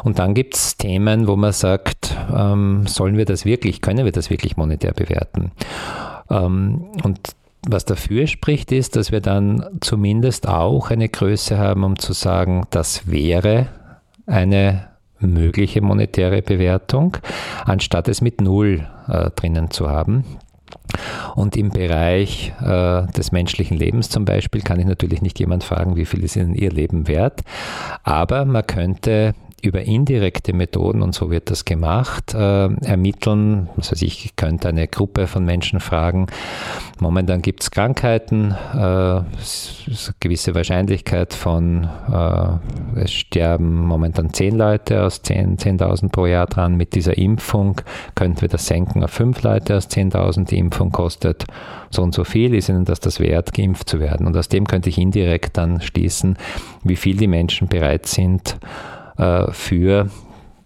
Und 0.03 0.19
dann 0.19 0.35
gibt 0.35 0.57
es 0.57 0.77
Themen, 0.77 1.27
wo 1.27 1.37
man 1.37 1.53
sagt, 1.53 2.17
ähm, 2.35 2.87
sollen 2.87 3.17
wir 3.17 3.25
das 3.25 3.45
wirklich, 3.45 3.81
können 3.81 4.05
wir 4.05 4.13
das 4.13 4.31
wirklich 4.31 4.57
monetär 4.57 4.93
bewerten? 4.93 5.53
Ähm, 6.31 6.87
und 7.03 7.21
was 7.67 7.85
dafür 7.85 8.27
spricht, 8.27 8.73
ist, 8.73 8.97
dass 8.97 9.13
wir 9.13 9.21
dann 9.21 9.65
zumindest 9.81 10.49
auch 10.49 10.91
eine 10.91 11.09
Größe 11.09 11.59
haben, 11.59 11.85
um 11.85 11.99
zu 11.99 12.13
sagen, 12.13 12.67
das 12.71 13.09
wäre 13.11 13.69
eine 14.27 14.89
mögliche 15.21 15.81
monetäre 15.81 16.43
Bewertung, 16.43 17.17
anstatt 17.65 18.09
es 18.09 18.21
mit 18.21 18.41
Null 18.41 18.89
äh, 19.09 19.31
drinnen 19.31 19.71
zu 19.71 19.89
haben. 19.89 20.25
Und 21.35 21.57
im 21.57 21.71
Bereich 21.71 22.53
äh, 22.61 23.07
des 23.13 23.33
menschlichen 23.33 23.77
Lebens 23.77 24.09
zum 24.09 24.25
Beispiel 24.25 24.61
kann 24.63 24.81
ich 24.81 24.87
natürlich 24.87 25.23
nicht 25.23 25.39
jemand 25.39 25.65
fragen, 25.65 25.97
wie 25.97 26.05
viel 26.05 26.23
ist 26.25 26.37
Ihnen 26.37 26.55
Ihr 26.55 26.71
Leben 26.71 27.09
wert. 27.09 27.41
Aber 28.03 28.45
man 28.45 28.67
könnte 28.67 29.35
über 29.63 29.83
indirekte 29.83 30.53
Methoden, 30.53 31.03
und 31.03 31.15
so 31.15 31.31
wird 31.31 31.51
das 31.51 31.65
gemacht, 31.65 32.35
äh, 32.35 32.67
ermitteln. 32.85 33.69
Also 33.77 33.95
ich 34.05 34.35
könnte 34.37 34.69
eine 34.69 34.89
Gruppe 34.89 35.27
von 35.29 35.45
Menschen 35.45 35.81
fragen. 35.81 36.27
Momentan 36.99 37.43
gibt 37.43 37.63
es 37.63 37.71
Krankheiten, 37.71 38.55
äh, 38.75 39.21
gewisse 40.21 40.55
Wahrscheinlichkeit 40.55 41.33
von, 41.33 41.89
äh, 42.13 43.01
es 43.01 43.13
sterben 43.13 43.87
momentan 43.87 44.33
10 44.33 44.57
Leute 44.57 45.05
aus 45.05 45.23
10.000 45.23 45.59
10 45.59 46.11
pro 46.11 46.27
Jahr 46.27 46.47
dran. 46.47 46.77
Mit 46.77 46.95
dieser 46.95 47.17
Impfung 47.17 47.81
könnten 48.15 48.41
wir 48.41 48.49
das 48.49 48.67
senken 48.67 49.03
auf 49.05 49.11
5 49.11 49.43
Leute 49.43 49.77
aus 49.77 49.89
10.000. 49.89 50.51
Die 50.51 50.59
Impfung 50.59 50.91
kostet 50.91 51.45
so 51.91 52.03
und 52.03 52.15
so 52.15 52.25
viel. 52.25 52.55
Ist 52.55 52.69
Ihnen 52.69 52.85
das 52.85 53.01
das 53.01 53.21
wert, 53.21 53.55
geimpft 53.55 53.89
zu 53.89 54.01
werden? 54.01 54.27
Und 54.27 54.37
aus 54.37 54.49
dem 54.49 54.67
könnte 54.67 54.89
ich 54.89 54.99
indirekt 54.99 55.57
dann 55.57 55.81
schließen, 55.81 56.37
wie 56.83 56.97
viel 56.97 57.17
die 57.17 57.29
Menschen 57.29 57.69
bereit 57.69 58.07
sind, 58.07 58.57
für 59.53 60.09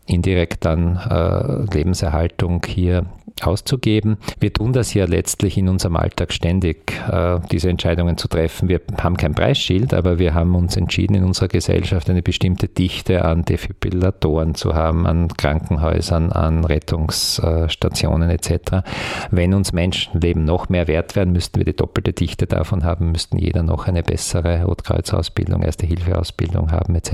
indirekt 0.06 0.64
dann 0.64 0.96
äh, 0.96 1.74
Lebenserhaltung 1.74 2.62
hier 2.64 3.06
auszugeben. 3.42 4.18
Wir 4.40 4.52
tun 4.52 4.72
das 4.72 4.94
ja 4.94 5.04
letztlich 5.04 5.58
in 5.58 5.68
unserem 5.68 5.96
Alltag 5.96 6.32
ständig, 6.32 6.92
äh, 7.10 7.38
diese 7.50 7.68
Entscheidungen 7.68 8.16
zu 8.16 8.28
treffen. 8.28 8.68
Wir 8.68 8.80
haben 8.98 9.16
kein 9.16 9.34
Preisschild, 9.34 9.92
aber 9.94 10.18
wir 10.18 10.34
haben 10.34 10.54
uns 10.54 10.76
entschieden, 10.76 11.14
in 11.14 11.24
unserer 11.24 11.48
Gesellschaft 11.48 12.08
eine 12.08 12.22
bestimmte 12.22 12.68
Dichte 12.68 13.24
an 13.24 13.44
Defibrillatoren 13.44 14.54
zu 14.54 14.74
haben, 14.74 15.06
an 15.06 15.28
Krankenhäusern, 15.28 16.32
an 16.32 16.64
Rettungsstationen 16.64 18.30
etc. 18.30 18.82
Wenn 19.30 19.54
uns 19.54 19.72
Menschenleben 19.72 20.44
noch 20.44 20.68
mehr 20.68 20.88
wert 20.88 21.16
werden, 21.16 21.32
müssten 21.32 21.58
wir 21.58 21.64
die 21.64 21.76
doppelte 21.76 22.12
Dichte 22.12 22.46
davon 22.46 22.84
haben, 22.84 23.12
müssten 23.12 23.38
jeder 23.38 23.62
noch 23.62 23.86
eine 23.86 24.02
bessere 24.02 24.64
Rotkreuz-Ausbildung, 24.64 25.62
Erste-Hilfe-Ausbildung 25.62 26.72
haben 26.72 26.94
etc. 26.94 27.12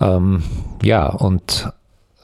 Ähm, 0.00 0.42
ja, 0.82 1.08
und 1.08 1.72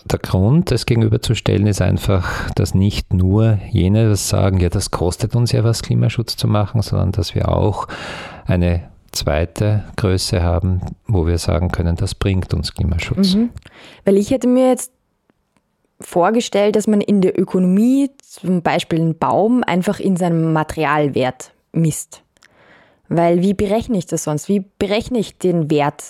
der 0.05 0.19
Grund, 0.19 0.71
das 0.71 0.87
gegenüberzustellen, 0.87 1.67
ist 1.67 1.83
einfach, 1.83 2.51
dass 2.51 2.75
nicht 2.75 3.13
nur 3.13 3.59
jene 3.71 4.09
das 4.09 4.29
sagen, 4.29 4.61
ja, 4.61 4.69
das 4.69 4.91
kostet 4.91 5.35
uns 5.35 5.53
ja 5.53 5.65
was, 5.65 5.83
Klimaschutz 5.83 6.37
zu 6.37 6.47
machen, 6.47 6.83
sondern 6.83 7.13
dass 7.13 7.35
wir 7.35 7.49
auch 7.49 7.89
eine 8.47 8.89
zweite 9.13 9.85
Größe 9.97 10.43
haben, 10.43 10.81
wo 11.07 11.27
wir 11.27 11.39
sagen 11.39 11.71
können, 11.71 11.97
das 11.97 12.15
bringt 12.15 12.55
uns 12.55 12.75
Klimaschutz. 12.75 13.35
Mhm. 13.35 13.51
Weil 14.05 14.17
ich 14.17 14.31
hätte 14.31 14.47
mir 14.47 14.69
jetzt 14.69 14.93
vorgestellt, 16.01 16.77
dass 16.77 16.87
man 16.87 17.01
in 17.01 17.21
der 17.21 17.39
Ökonomie 17.39 18.11
zum 18.23 18.63
Beispiel 18.63 19.01
einen 19.01 19.19
Baum 19.19 19.65
einfach 19.65 19.99
in 19.99 20.17
seinem 20.17 20.53
Materialwert 20.53 21.53
misst. 21.73 22.23
Weil 23.09 23.43
wie 23.43 23.55
berechne 23.55 23.99
ich 23.99 24.07
das 24.07 24.25
sonst? 24.25 24.49
Wie 24.49 24.65
berechne 24.79 25.19
ich 25.19 25.39
den 25.39 25.71
Wert 25.71 26.05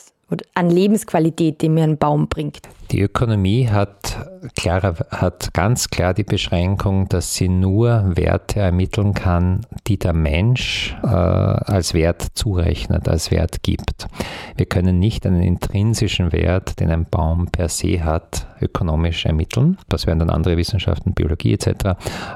an 0.54 0.68
Lebensqualität, 0.68 1.62
den 1.62 1.74
mir 1.74 1.84
ein 1.84 1.96
Baum 1.96 2.28
bringt? 2.28 2.60
Die 2.90 3.02
Ökonomie 3.02 3.68
hat, 3.68 4.16
klar, 4.56 4.94
hat 5.10 5.52
ganz 5.52 5.90
klar 5.90 6.14
die 6.14 6.24
Beschränkung, 6.24 7.06
dass 7.08 7.34
sie 7.34 7.48
nur 7.48 8.16
Werte 8.16 8.60
ermitteln 8.60 9.12
kann, 9.12 9.66
die 9.86 9.98
der 9.98 10.14
Mensch 10.14 10.96
äh, 11.02 11.06
als 11.06 11.92
Wert 11.92 12.26
zurechnet, 12.32 13.06
als 13.06 13.30
Wert 13.30 13.62
gibt. 13.62 14.08
Wir 14.56 14.64
können 14.64 14.98
nicht 14.98 15.26
einen 15.26 15.42
intrinsischen 15.42 16.32
Wert, 16.32 16.80
den 16.80 16.90
ein 16.90 17.04
Baum 17.04 17.48
per 17.48 17.68
se 17.68 18.02
hat, 18.02 18.46
ökonomisch 18.60 19.26
ermitteln. 19.26 19.76
Das 19.90 20.06
wären 20.06 20.18
dann 20.18 20.30
andere 20.30 20.56
Wissenschaften, 20.56 21.12
Biologie 21.12 21.52
etc. 21.52 21.66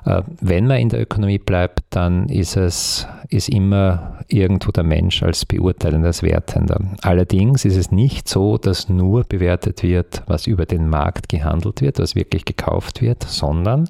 Äh, 0.04 0.22
wenn 0.40 0.66
man 0.66 0.78
in 0.78 0.90
der 0.90 1.00
Ökonomie 1.00 1.38
bleibt, 1.38 1.80
dann 1.90 2.28
ist 2.28 2.56
es 2.56 3.06
ist 3.32 3.48
immer 3.48 4.18
irgendwo 4.28 4.72
der 4.72 4.84
Mensch 4.84 5.22
als 5.22 5.46
beurteilender, 5.46 6.08
als 6.08 6.22
Wertender. 6.22 6.80
Allerdings 7.00 7.64
ist 7.64 7.76
es 7.76 7.90
nicht 7.90 8.28
so, 8.28 8.58
dass 8.58 8.88
nur 8.88 9.24
bewertet 9.24 9.82
wird, 9.82 10.22
was 10.26 10.41
über 10.46 10.66
den 10.66 10.88
Markt 10.88 11.28
gehandelt 11.28 11.80
wird, 11.80 11.98
was 11.98 12.14
wirklich 12.14 12.44
gekauft 12.44 13.02
wird, 13.02 13.22
sondern 13.24 13.88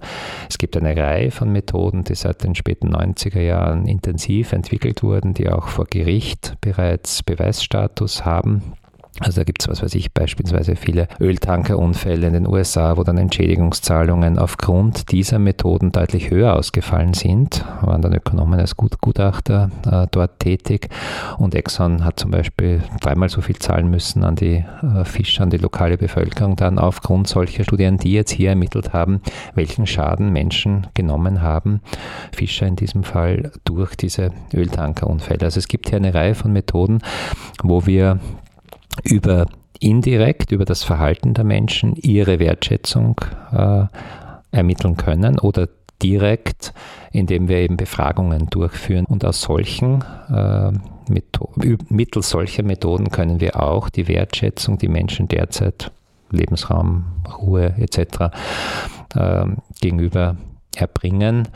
es 0.48 0.58
gibt 0.58 0.76
eine 0.76 0.96
Reihe 0.96 1.30
von 1.30 1.50
Methoden, 1.50 2.04
die 2.04 2.14
seit 2.14 2.42
den 2.44 2.54
späten 2.54 2.94
90er 2.94 3.40
Jahren 3.40 3.86
intensiv 3.86 4.52
entwickelt 4.52 5.02
wurden, 5.02 5.34
die 5.34 5.48
auch 5.48 5.68
vor 5.68 5.86
Gericht 5.86 6.56
bereits 6.60 7.22
Beweisstatus 7.22 8.24
haben 8.24 8.74
also 9.20 9.40
da 9.40 9.44
gibt 9.44 9.60
es, 9.60 9.68
was 9.68 9.82
weiß 9.82 9.94
ich, 9.94 10.12
beispielsweise 10.12 10.74
viele 10.74 11.06
Öltankerunfälle 11.20 12.26
in 12.26 12.32
den 12.32 12.48
USA, 12.48 12.96
wo 12.96 13.04
dann 13.04 13.18
Entschädigungszahlungen 13.18 14.38
aufgrund 14.38 15.12
dieser 15.12 15.38
Methoden 15.38 15.92
deutlich 15.92 16.30
höher 16.30 16.56
ausgefallen 16.56 17.12
sind. 17.12 17.62
Waren 17.82 18.00
dann 18.00 18.14
Ökonomen 18.14 18.58
als 18.58 18.74
Gut 18.76 19.02
Gutachter 19.02 19.70
äh, 19.86 20.06
dort 20.10 20.38
tätig. 20.38 20.88
Und 21.36 21.54
Exxon 21.54 22.04
hat 22.06 22.20
zum 22.20 22.30
Beispiel 22.30 22.82
dreimal 23.00 23.28
so 23.28 23.42
viel 23.42 23.56
zahlen 23.56 23.90
müssen 23.90 24.24
an 24.24 24.34
die 24.34 24.64
äh, 24.82 25.04
Fischer, 25.04 25.42
an 25.42 25.50
die 25.50 25.58
lokale 25.58 25.98
Bevölkerung, 25.98 26.56
dann 26.56 26.78
aufgrund 26.78 27.28
solcher 27.28 27.64
Studien, 27.64 27.98
die 27.98 28.12
jetzt 28.12 28.30
hier 28.30 28.50
ermittelt 28.50 28.94
haben, 28.94 29.20
welchen 29.54 29.86
Schaden 29.86 30.32
Menschen 30.32 30.86
genommen 30.94 31.42
haben, 31.42 31.82
Fischer 32.34 32.66
in 32.66 32.76
diesem 32.76 33.04
Fall, 33.04 33.52
durch 33.64 33.94
diese 33.94 34.32
Öltankerunfälle. 34.54 35.44
Also 35.44 35.58
es 35.58 35.68
gibt 35.68 35.90
hier 35.90 35.98
eine 35.98 36.14
Reihe 36.14 36.34
von 36.34 36.52
Methoden, 36.52 37.00
wo 37.62 37.84
wir 37.84 38.18
über 39.02 39.46
indirekt 39.80 40.52
über 40.52 40.64
das 40.64 40.84
Verhalten 40.84 41.34
der 41.34 41.44
Menschen 41.44 41.96
ihre 41.96 42.38
Wertschätzung 42.38 43.20
äh, 43.52 43.86
ermitteln 44.52 44.96
können 44.96 45.38
oder 45.38 45.68
direkt, 46.02 46.72
indem 47.10 47.48
wir 47.48 47.58
eben 47.58 47.76
Befragungen 47.76 48.46
durchführen. 48.46 49.06
Und 49.06 49.24
aus 49.24 49.40
solchen 49.40 50.04
äh, 50.32 50.72
mittels 51.88 52.30
solcher 52.30 52.62
Methoden 52.62 53.10
können 53.10 53.40
wir 53.40 53.60
auch 53.60 53.88
die 53.88 54.08
Wertschätzung, 54.08 54.78
die 54.78 54.88
Menschen 54.88 55.28
derzeit 55.28 55.90
Lebensraum, 56.30 57.04
Ruhe 57.40 57.74
etc. 57.78 58.34
Äh, 59.14 59.46
gegenüber 59.80 60.36
erbringen, 60.74 61.48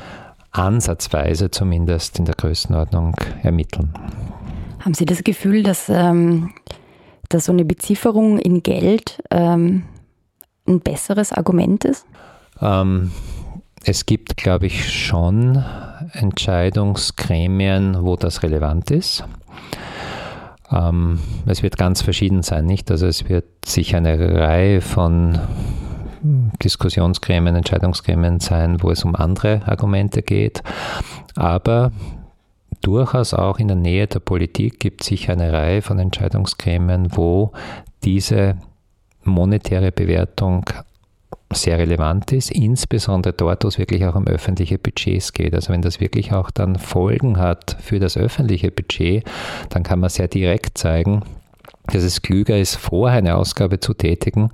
ansatzweise 0.50 1.50
zumindest 1.50 2.18
in 2.18 2.24
der 2.24 2.34
Größenordnung 2.34 3.14
ermitteln. 3.42 3.92
Haben 4.80 4.94
Sie 4.94 5.06
das 5.06 5.24
Gefühl, 5.24 5.62
dass 5.62 5.88
ähm, 5.88 6.52
dass 7.28 7.46
so 7.46 7.52
eine 7.52 7.64
Bezifferung 7.64 8.38
in 8.38 8.62
Geld 8.62 9.22
ähm, 9.30 9.84
ein 10.66 10.80
besseres 10.80 11.32
Argument 11.32 11.84
ist? 11.84 12.06
Ähm, 12.60 13.12
es 13.84 14.06
gibt, 14.06 14.36
glaube 14.36 14.66
ich, 14.66 14.92
schon 14.92 15.64
Entscheidungsgremien, 16.12 17.98
wo 18.00 18.16
das 18.16 18.42
relevant 18.42 18.90
ist. 18.90 19.24
Ähm, 20.70 21.20
es 21.46 21.62
wird 21.62 21.76
ganz 21.76 22.02
verschieden 22.02 22.42
sein, 22.42 22.66
nicht? 22.66 22.90
Also 22.90 23.06
es 23.06 23.28
wird 23.28 23.44
sich 23.64 23.94
eine 23.94 24.40
Reihe 24.40 24.80
von 24.80 25.38
Diskussionsgremien, 26.62 27.54
Entscheidungsgremien 27.54 28.40
sein, 28.40 28.82
wo 28.82 28.90
es 28.90 29.04
um 29.04 29.14
andere 29.14 29.62
Argumente 29.66 30.22
geht. 30.22 30.62
Aber 31.36 31.92
durchaus 32.86 33.34
auch 33.34 33.58
in 33.58 33.66
der 33.66 33.76
Nähe 33.76 34.06
der 34.06 34.20
Politik 34.20 34.78
gibt 34.78 35.02
es 35.02 35.08
sicher 35.08 35.32
eine 35.32 35.52
Reihe 35.52 35.82
von 35.82 35.98
Entscheidungsgremien, 35.98 37.16
wo 37.16 37.50
diese 38.04 38.58
monetäre 39.24 39.90
Bewertung 39.90 40.64
sehr 41.52 41.78
relevant 41.78 42.30
ist, 42.30 42.52
insbesondere 42.52 43.32
dort, 43.32 43.64
wo 43.64 43.68
es 43.68 43.78
wirklich 43.78 44.04
auch 44.06 44.14
um 44.14 44.28
öffentliche 44.28 44.78
Budgets 44.78 45.32
geht. 45.32 45.52
Also 45.54 45.72
wenn 45.72 45.82
das 45.82 46.00
wirklich 46.00 46.32
auch 46.32 46.52
dann 46.52 46.76
Folgen 46.76 47.38
hat 47.38 47.76
für 47.80 47.98
das 47.98 48.16
öffentliche 48.16 48.70
Budget, 48.70 49.24
dann 49.70 49.82
kann 49.82 49.98
man 49.98 50.10
sehr 50.10 50.28
direkt 50.28 50.78
zeigen, 50.78 51.22
dass 51.88 52.04
es 52.04 52.22
klüger 52.22 52.56
ist, 52.56 52.76
vorher 52.76 53.18
eine 53.18 53.34
Ausgabe 53.34 53.80
zu 53.80 53.94
tätigen, 53.94 54.50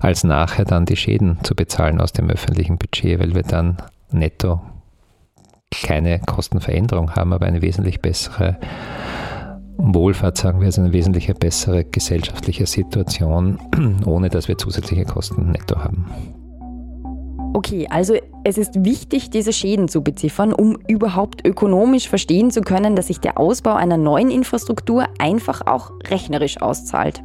als 0.00 0.24
nachher 0.24 0.64
dann 0.64 0.86
die 0.86 0.96
Schäden 0.96 1.38
zu 1.42 1.54
bezahlen 1.54 2.00
aus 2.00 2.12
dem 2.12 2.30
öffentlichen 2.30 2.78
Budget, 2.78 3.20
weil 3.20 3.34
wir 3.34 3.42
dann 3.42 3.76
netto 4.10 4.62
keine 5.70 6.18
Kostenveränderung 6.20 7.14
haben, 7.14 7.32
aber 7.32 7.46
eine 7.46 7.62
wesentlich 7.62 8.00
bessere 8.00 8.58
Wohlfahrt, 9.76 10.36
sagen 10.36 10.60
wir, 10.60 10.66
also 10.66 10.82
eine 10.82 10.92
wesentlich 10.92 11.32
bessere 11.34 11.84
gesellschaftliche 11.84 12.66
Situation, 12.66 13.58
ohne 14.06 14.28
dass 14.28 14.48
wir 14.48 14.58
zusätzliche 14.58 15.04
Kosten 15.04 15.52
netto 15.52 15.78
haben. 15.78 16.06
Okay, 17.54 17.86
also 17.90 18.14
es 18.44 18.58
ist 18.58 18.84
wichtig, 18.84 19.30
diese 19.30 19.52
Schäden 19.52 19.88
zu 19.88 20.02
beziffern, 20.02 20.52
um 20.52 20.78
überhaupt 20.86 21.46
ökonomisch 21.46 22.08
verstehen 22.08 22.50
zu 22.50 22.60
können, 22.60 22.94
dass 22.94 23.06
sich 23.08 23.20
der 23.20 23.38
Ausbau 23.38 23.74
einer 23.74 23.96
neuen 23.96 24.30
Infrastruktur 24.30 25.06
einfach 25.18 25.66
auch 25.66 25.90
rechnerisch 26.08 26.60
auszahlt. 26.60 27.22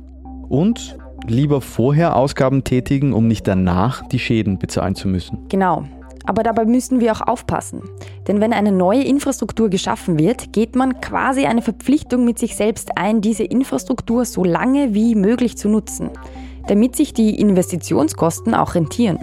Und 0.49 0.97
lieber 1.27 1.62
vorher 1.62 2.15
Ausgaben 2.15 2.63
tätigen, 2.63 3.13
um 3.13 3.27
nicht 3.27 3.47
danach 3.47 4.08
die 4.08 4.19
Schäden 4.19 4.60
bezahlen 4.60 4.95
zu 4.95 5.08
müssen. 5.08 5.47
Genau. 5.49 5.84
Aber 6.25 6.43
dabei 6.43 6.65
müssen 6.65 6.99
wir 6.99 7.12
auch 7.12 7.21
aufpassen. 7.21 7.81
Denn 8.27 8.39
wenn 8.39 8.53
eine 8.53 8.71
neue 8.71 9.03
Infrastruktur 9.03 9.69
geschaffen 9.69 10.17
wird, 10.17 10.53
geht 10.53 10.75
man 10.75 11.01
quasi 11.01 11.45
eine 11.45 11.62
Verpflichtung 11.62 12.25
mit 12.25 12.39
sich 12.39 12.55
selbst 12.55 12.97
ein, 12.97 13.21
diese 13.21 13.43
Infrastruktur 13.43 14.25
so 14.25 14.43
lange 14.43 14.93
wie 14.93 15.15
möglich 15.15 15.57
zu 15.57 15.69
nutzen, 15.69 16.12
damit 16.67 16.95
sich 16.95 17.13
die 17.13 17.39
Investitionskosten 17.39 18.53
auch 18.53 18.75
rentieren. 18.75 19.19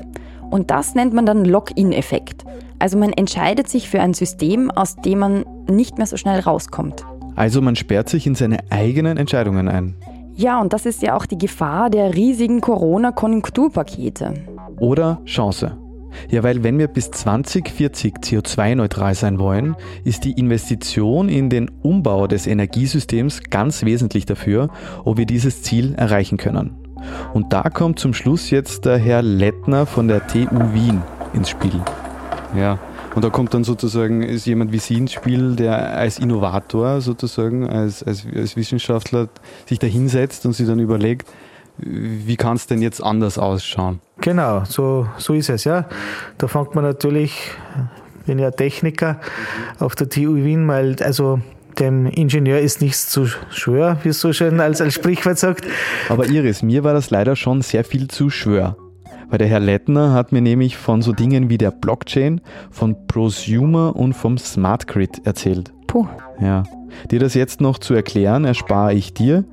Und 0.50 0.70
das 0.70 0.94
nennt 0.94 1.14
man 1.14 1.26
dann 1.26 1.44
Lock-in-Effekt. 1.44 2.44
Also 2.78 2.98
man 2.98 3.12
entscheidet 3.12 3.68
sich 3.68 3.88
für 3.88 4.00
ein 4.00 4.14
System, 4.14 4.70
aus 4.70 4.96
dem 4.96 5.20
man 5.20 5.44
nicht 5.68 5.96
mehr 5.98 6.06
so 6.06 6.16
schnell 6.16 6.40
rauskommt. 6.40 7.04
Also 7.36 7.62
man 7.62 7.76
sperrt 7.76 8.08
sich 8.08 8.26
in 8.26 8.34
seine 8.34 8.58
eigenen 8.70 9.16
Entscheidungen 9.16 9.68
ein. 9.68 9.94
Ja, 10.34 10.60
und 10.60 10.72
das 10.72 10.86
ist 10.86 11.02
ja 11.02 11.16
auch 11.16 11.26
die 11.26 11.38
Gefahr 11.38 11.90
der 11.90 12.14
riesigen 12.14 12.60
Corona-Konjunkturpakete. 12.60 14.34
Oder 14.78 15.20
Chance. 15.24 15.76
Ja, 16.30 16.42
weil 16.42 16.62
wenn 16.62 16.78
wir 16.78 16.88
bis 16.88 17.10
2040 17.10 18.14
CO2-neutral 18.16 19.14
sein 19.14 19.38
wollen, 19.38 19.76
ist 20.04 20.24
die 20.24 20.32
Investition 20.32 21.28
in 21.28 21.50
den 21.50 21.70
Umbau 21.82 22.26
des 22.26 22.46
Energiesystems 22.46 23.42
ganz 23.50 23.84
wesentlich 23.84 24.26
dafür, 24.26 24.70
ob 25.04 25.16
wir 25.16 25.26
dieses 25.26 25.62
Ziel 25.62 25.94
erreichen 25.94 26.36
können. 26.36 26.76
Und 27.32 27.52
da 27.52 27.62
kommt 27.70 27.98
zum 27.98 28.14
Schluss 28.14 28.50
jetzt 28.50 28.84
der 28.84 28.98
Herr 28.98 29.22
Lettner 29.22 29.86
von 29.86 30.08
der 30.08 30.26
TU 30.26 30.72
Wien 30.72 31.02
ins 31.32 31.50
Spiel. 31.50 31.80
Ja, 32.56 32.78
und 33.14 33.24
da 33.24 33.30
kommt 33.30 33.54
dann 33.54 33.64
sozusagen 33.64 34.22
ist 34.22 34.46
jemand 34.46 34.72
wie 34.72 34.78
Sie 34.78 34.94
ins 34.94 35.12
Spiel, 35.12 35.56
der 35.56 35.96
als 35.96 36.18
Innovator 36.18 37.00
sozusagen, 37.00 37.68
als, 37.68 38.02
als, 38.02 38.24
als 38.34 38.56
Wissenschaftler 38.56 39.28
sich 39.66 39.78
da 39.78 39.86
hinsetzt 39.86 40.46
und 40.46 40.52
sich 40.52 40.66
dann 40.66 40.78
überlegt, 40.78 41.28
wie 41.82 42.36
kann 42.36 42.56
es 42.56 42.66
denn 42.66 42.82
jetzt 42.82 43.02
anders 43.02 43.38
ausschauen? 43.38 44.00
Genau, 44.20 44.64
so, 44.64 45.06
so 45.16 45.34
ist 45.34 45.48
es, 45.48 45.64
ja. 45.64 45.86
Da 46.38 46.48
fängt 46.48 46.74
man 46.74 46.84
natürlich, 46.84 47.52
bin 48.26 48.38
ja 48.38 48.50
Techniker 48.50 49.20
auf 49.78 49.94
der 49.94 50.08
TU 50.08 50.34
Wien, 50.36 50.66
weil 50.68 50.96
also 51.02 51.40
dem 51.78 52.06
Ingenieur 52.06 52.60
ist 52.60 52.82
nichts 52.82 53.08
zu 53.08 53.26
schwer, 53.50 53.98
wie 54.02 54.10
es 54.10 54.20
so 54.20 54.32
schön 54.32 54.60
als, 54.60 54.80
als 54.80 54.94
Sprichwort 54.94 55.38
sagt. 55.38 55.64
Aber 56.08 56.26
Iris, 56.26 56.62
mir 56.62 56.84
war 56.84 56.92
das 56.92 57.10
leider 57.10 57.36
schon 57.36 57.62
sehr 57.62 57.84
viel 57.84 58.08
zu 58.08 58.28
schwer. 58.28 58.76
Weil 59.28 59.38
der 59.38 59.46
Herr 59.46 59.60
Lettner 59.60 60.12
hat 60.12 60.32
mir 60.32 60.42
nämlich 60.42 60.76
von 60.76 61.02
so 61.02 61.12
Dingen 61.12 61.48
wie 61.48 61.58
der 61.58 61.70
Blockchain, 61.70 62.40
von 62.70 63.06
Prosumer 63.06 63.94
und 63.94 64.12
vom 64.12 64.36
Smart 64.38 64.88
Grid 64.88 65.24
erzählt. 65.24 65.72
Puh. 65.86 66.08
Ja. 66.40 66.64
Dir 67.10 67.20
das 67.20 67.34
jetzt 67.34 67.60
noch 67.60 67.78
zu 67.78 67.94
erklären, 67.94 68.44
erspare 68.44 68.92
ich 68.94 69.14
dir. 69.14 69.44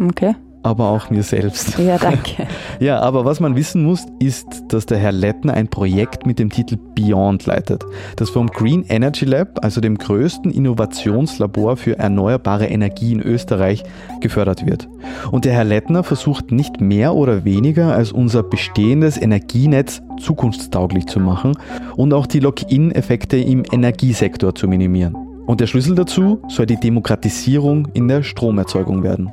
Okay 0.00 0.34
aber 0.64 0.88
auch 0.88 1.10
mir 1.10 1.22
selbst. 1.22 1.78
Ja, 1.78 1.98
danke. 1.98 2.46
ja, 2.80 3.00
aber 3.00 3.24
was 3.24 3.38
man 3.38 3.54
wissen 3.54 3.84
muss, 3.84 4.06
ist, 4.18 4.46
dass 4.68 4.86
der 4.86 4.98
Herr 4.98 5.12
Lettner 5.12 5.54
ein 5.54 5.68
Projekt 5.68 6.26
mit 6.26 6.38
dem 6.38 6.50
Titel 6.50 6.76
Beyond 6.94 7.46
leitet, 7.46 7.84
das 8.16 8.30
vom 8.30 8.48
Green 8.48 8.84
Energy 8.88 9.26
Lab, 9.26 9.62
also 9.62 9.80
dem 9.80 9.98
größten 9.98 10.50
Innovationslabor 10.50 11.76
für 11.76 11.98
erneuerbare 11.98 12.66
Energie 12.66 13.12
in 13.12 13.20
Österreich, 13.20 13.84
gefördert 14.20 14.66
wird. 14.66 14.88
Und 15.30 15.44
der 15.44 15.52
Herr 15.52 15.64
Lettner 15.64 16.02
versucht 16.02 16.50
nicht 16.50 16.80
mehr 16.80 17.14
oder 17.14 17.44
weniger 17.44 17.94
als 17.94 18.10
unser 18.10 18.42
bestehendes 18.42 19.20
Energienetz 19.20 20.02
zukunftstauglich 20.18 21.06
zu 21.06 21.20
machen 21.20 21.58
und 21.96 22.14
auch 22.14 22.26
die 22.26 22.40
Lock-in-Effekte 22.40 23.36
im 23.36 23.64
Energiesektor 23.70 24.54
zu 24.54 24.66
minimieren. 24.66 25.14
Und 25.46 25.60
der 25.60 25.66
Schlüssel 25.66 25.94
dazu 25.94 26.40
soll 26.48 26.64
die 26.64 26.80
Demokratisierung 26.80 27.88
in 27.92 28.08
der 28.08 28.22
Stromerzeugung 28.22 29.02
werden. 29.02 29.30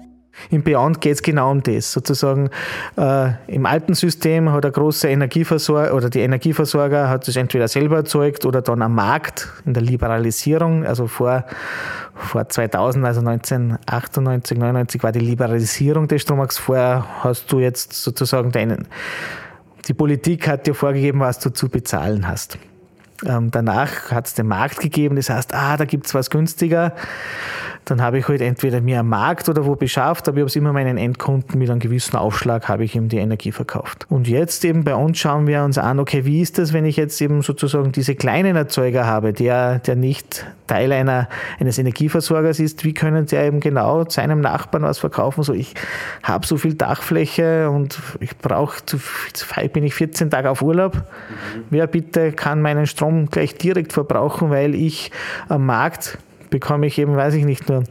Im 0.50 0.64
Beyond 0.64 1.02
geht 1.02 1.14
es 1.14 1.22
genau 1.22 1.52
um 1.52 1.64
das. 1.64 1.92
Sozusagen 1.92 2.50
äh, 2.98 3.32
im 3.48 3.66
alten 3.66 3.94
System 3.94 4.52
hat 4.52 4.64
der 4.64 4.72
große 4.72 5.08
Energieversorger 5.08 5.94
oder 5.94 6.10
die 6.10 6.20
Energieversorger 6.20 7.10
hat 7.10 7.28
es 7.28 7.36
entweder 7.36 7.68
selber 7.68 7.98
erzeugt 7.98 8.46
oder 8.46 8.62
dann 8.62 8.82
am 8.82 8.96
Markt 8.96 9.50
in 9.66 9.74
der 9.74 9.84
Liberalisierung. 9.84 10.86
Also 10.86 11.08
vor, 11.08 11.46
vor 12.16 12.48
2000, 12.48 13.06
also 13.06 13.20
1998, 13.22 14.58
99 14.58 15.04
war 15.04 15.12
die 15.12 15.20
Liberalisierung 15.20 16.08
des 16.08 16.24
Strommarkts. 16.24 16.58
Vorher 16.58 17.06
hast 17.24 17.52
du 17.52 17.60
jetzt 17.60 17.94
sozusagen 17.94 18.52
deinen, 18.52 18.88
die 19.88 19.94
Politik 19.94 20.48
hat 20.48 20.68
dir 20.68 20.74
vorgegeben, 20.76 21.20
was 21.20 21.40
du 21.40 21.50
zu 21.50 21.70
bezahlen 21.70 22.28
hast. 22.28 22.58
Ähm, 23.26 23.52
danach 23.52 24.12
hat 24.12 24.28
es 24.28 24.34
den 24.34 24.48
Markt 24.48 24.80
gegeben, 24.80 25.16
das 25.16 25.30
heißt, 25.30 25.54
ah, 25.54 25.78
da 25.78 25.86
gibt 25.86 26.08
es 26.08 26.16
was 26.16 26.30
günstiger 26.30 26.94
dann 27.86 28.02
habe 28.02 28.20
ich 28.20 28.28
halt 28.28 28.42
entweder 28.42 28.80
mir 28.80 29.00
am 29.00 29.10
Markt 29.10 29.50
oder 29.50 29.66
wo 29.66 29.76
beschafft, 29.76 30.28
aber 30.28 30.38
ich 30.38 30.42
habe 30.42 30.48
es 30.48 30.56
immer 30.56 30.72
meinen 30.72 30.98
Endkunden 30.98 31.58
mit 31.58 31.70
einem 31.70 31.80
gewissen 31.80 32.16
Aufschlag 32.16 32.70
habe 32.70 32.84
ich 32.84 32.96
ihm 32.96 33.10
die 33.10 33.18
Energie 33.18 33.52
verkauft. 33.52 34.06
Und 34.10 34.28
jetzt 34.28 34.64
eben 34.66 34.84
bei 34.84 34.96
uns 34.96 35.18
schauen 35.18 35.48
wir 35.48 35.64
uns 35.64 35.78
an, 35.78 36.00
okay, 36.00 36.26
wie 36.26 36.42
ist 36.42 36.58
das, 36.58 36.74
wenn 36.74 36.86
ich 36.86 36.96
jetzt 36.96 37.20
eben 37.22 37.42
sozusagen 37.42 37.92
diese 37.92 38.16
kleinen 38.16 38.56
Erzeuger 38.56 39.06
habe, 39.06 39.34
der, 39.34 39.80
der 39.80 39.96
nicht 39.96 40.46
Teil 40.68 40.92
einer, 40.92 41.28
eines 41.60 41.80
Energieversorgers 41.80 42.60
ist, 42.60 42.86
wie 42.86 42.94
können 42.94 43.26
der 43.26 43.46
eben 43.46 43.60
genau 43.60 44.08
seinem 44.08 44.42
Nachbarn 44.42 44.84
was 44.84 45.00
verkaufen? 45.00 45.44
So, 45.44 45.54
ich 45.54 45.74
habe 46.24 46.46
so 46.46 46.58
viel 46.58 46.76
Dachfläche 46.76 47.70
und 47.70 48.00
ich 48.20 48.38
brauche, 48.38 48.86
zu 48.86 49.00
bin 49.74 49.84
ich 49.84 49.96
14 49.96 50.30
Tage 50.30 50.50
auf 50.50 50.62
Urlaub. 50.62 50.96
Mhm. 50.96 51.64
Wer 51.72 51.88
bitte 51.88 52.32
kann 52.32 52.62
meinen 52.62 52.88
Strom 52.88 53.26
gleich 53.26 53.56
direkt 53.56 53.92
verbrauchen, 53.92 54.50
weil 54.50 54.76
ich 54.76 55.12
am 55.50 55.66
Markt 55.66 56.18
bekomme 56.52 56.86
ich 56.86 57.00
eben, 57.00 57.16
weiß 57.16 57.34
ich 57.34 57.46
nicht, 57.46 57.68
nur 57.68 57.84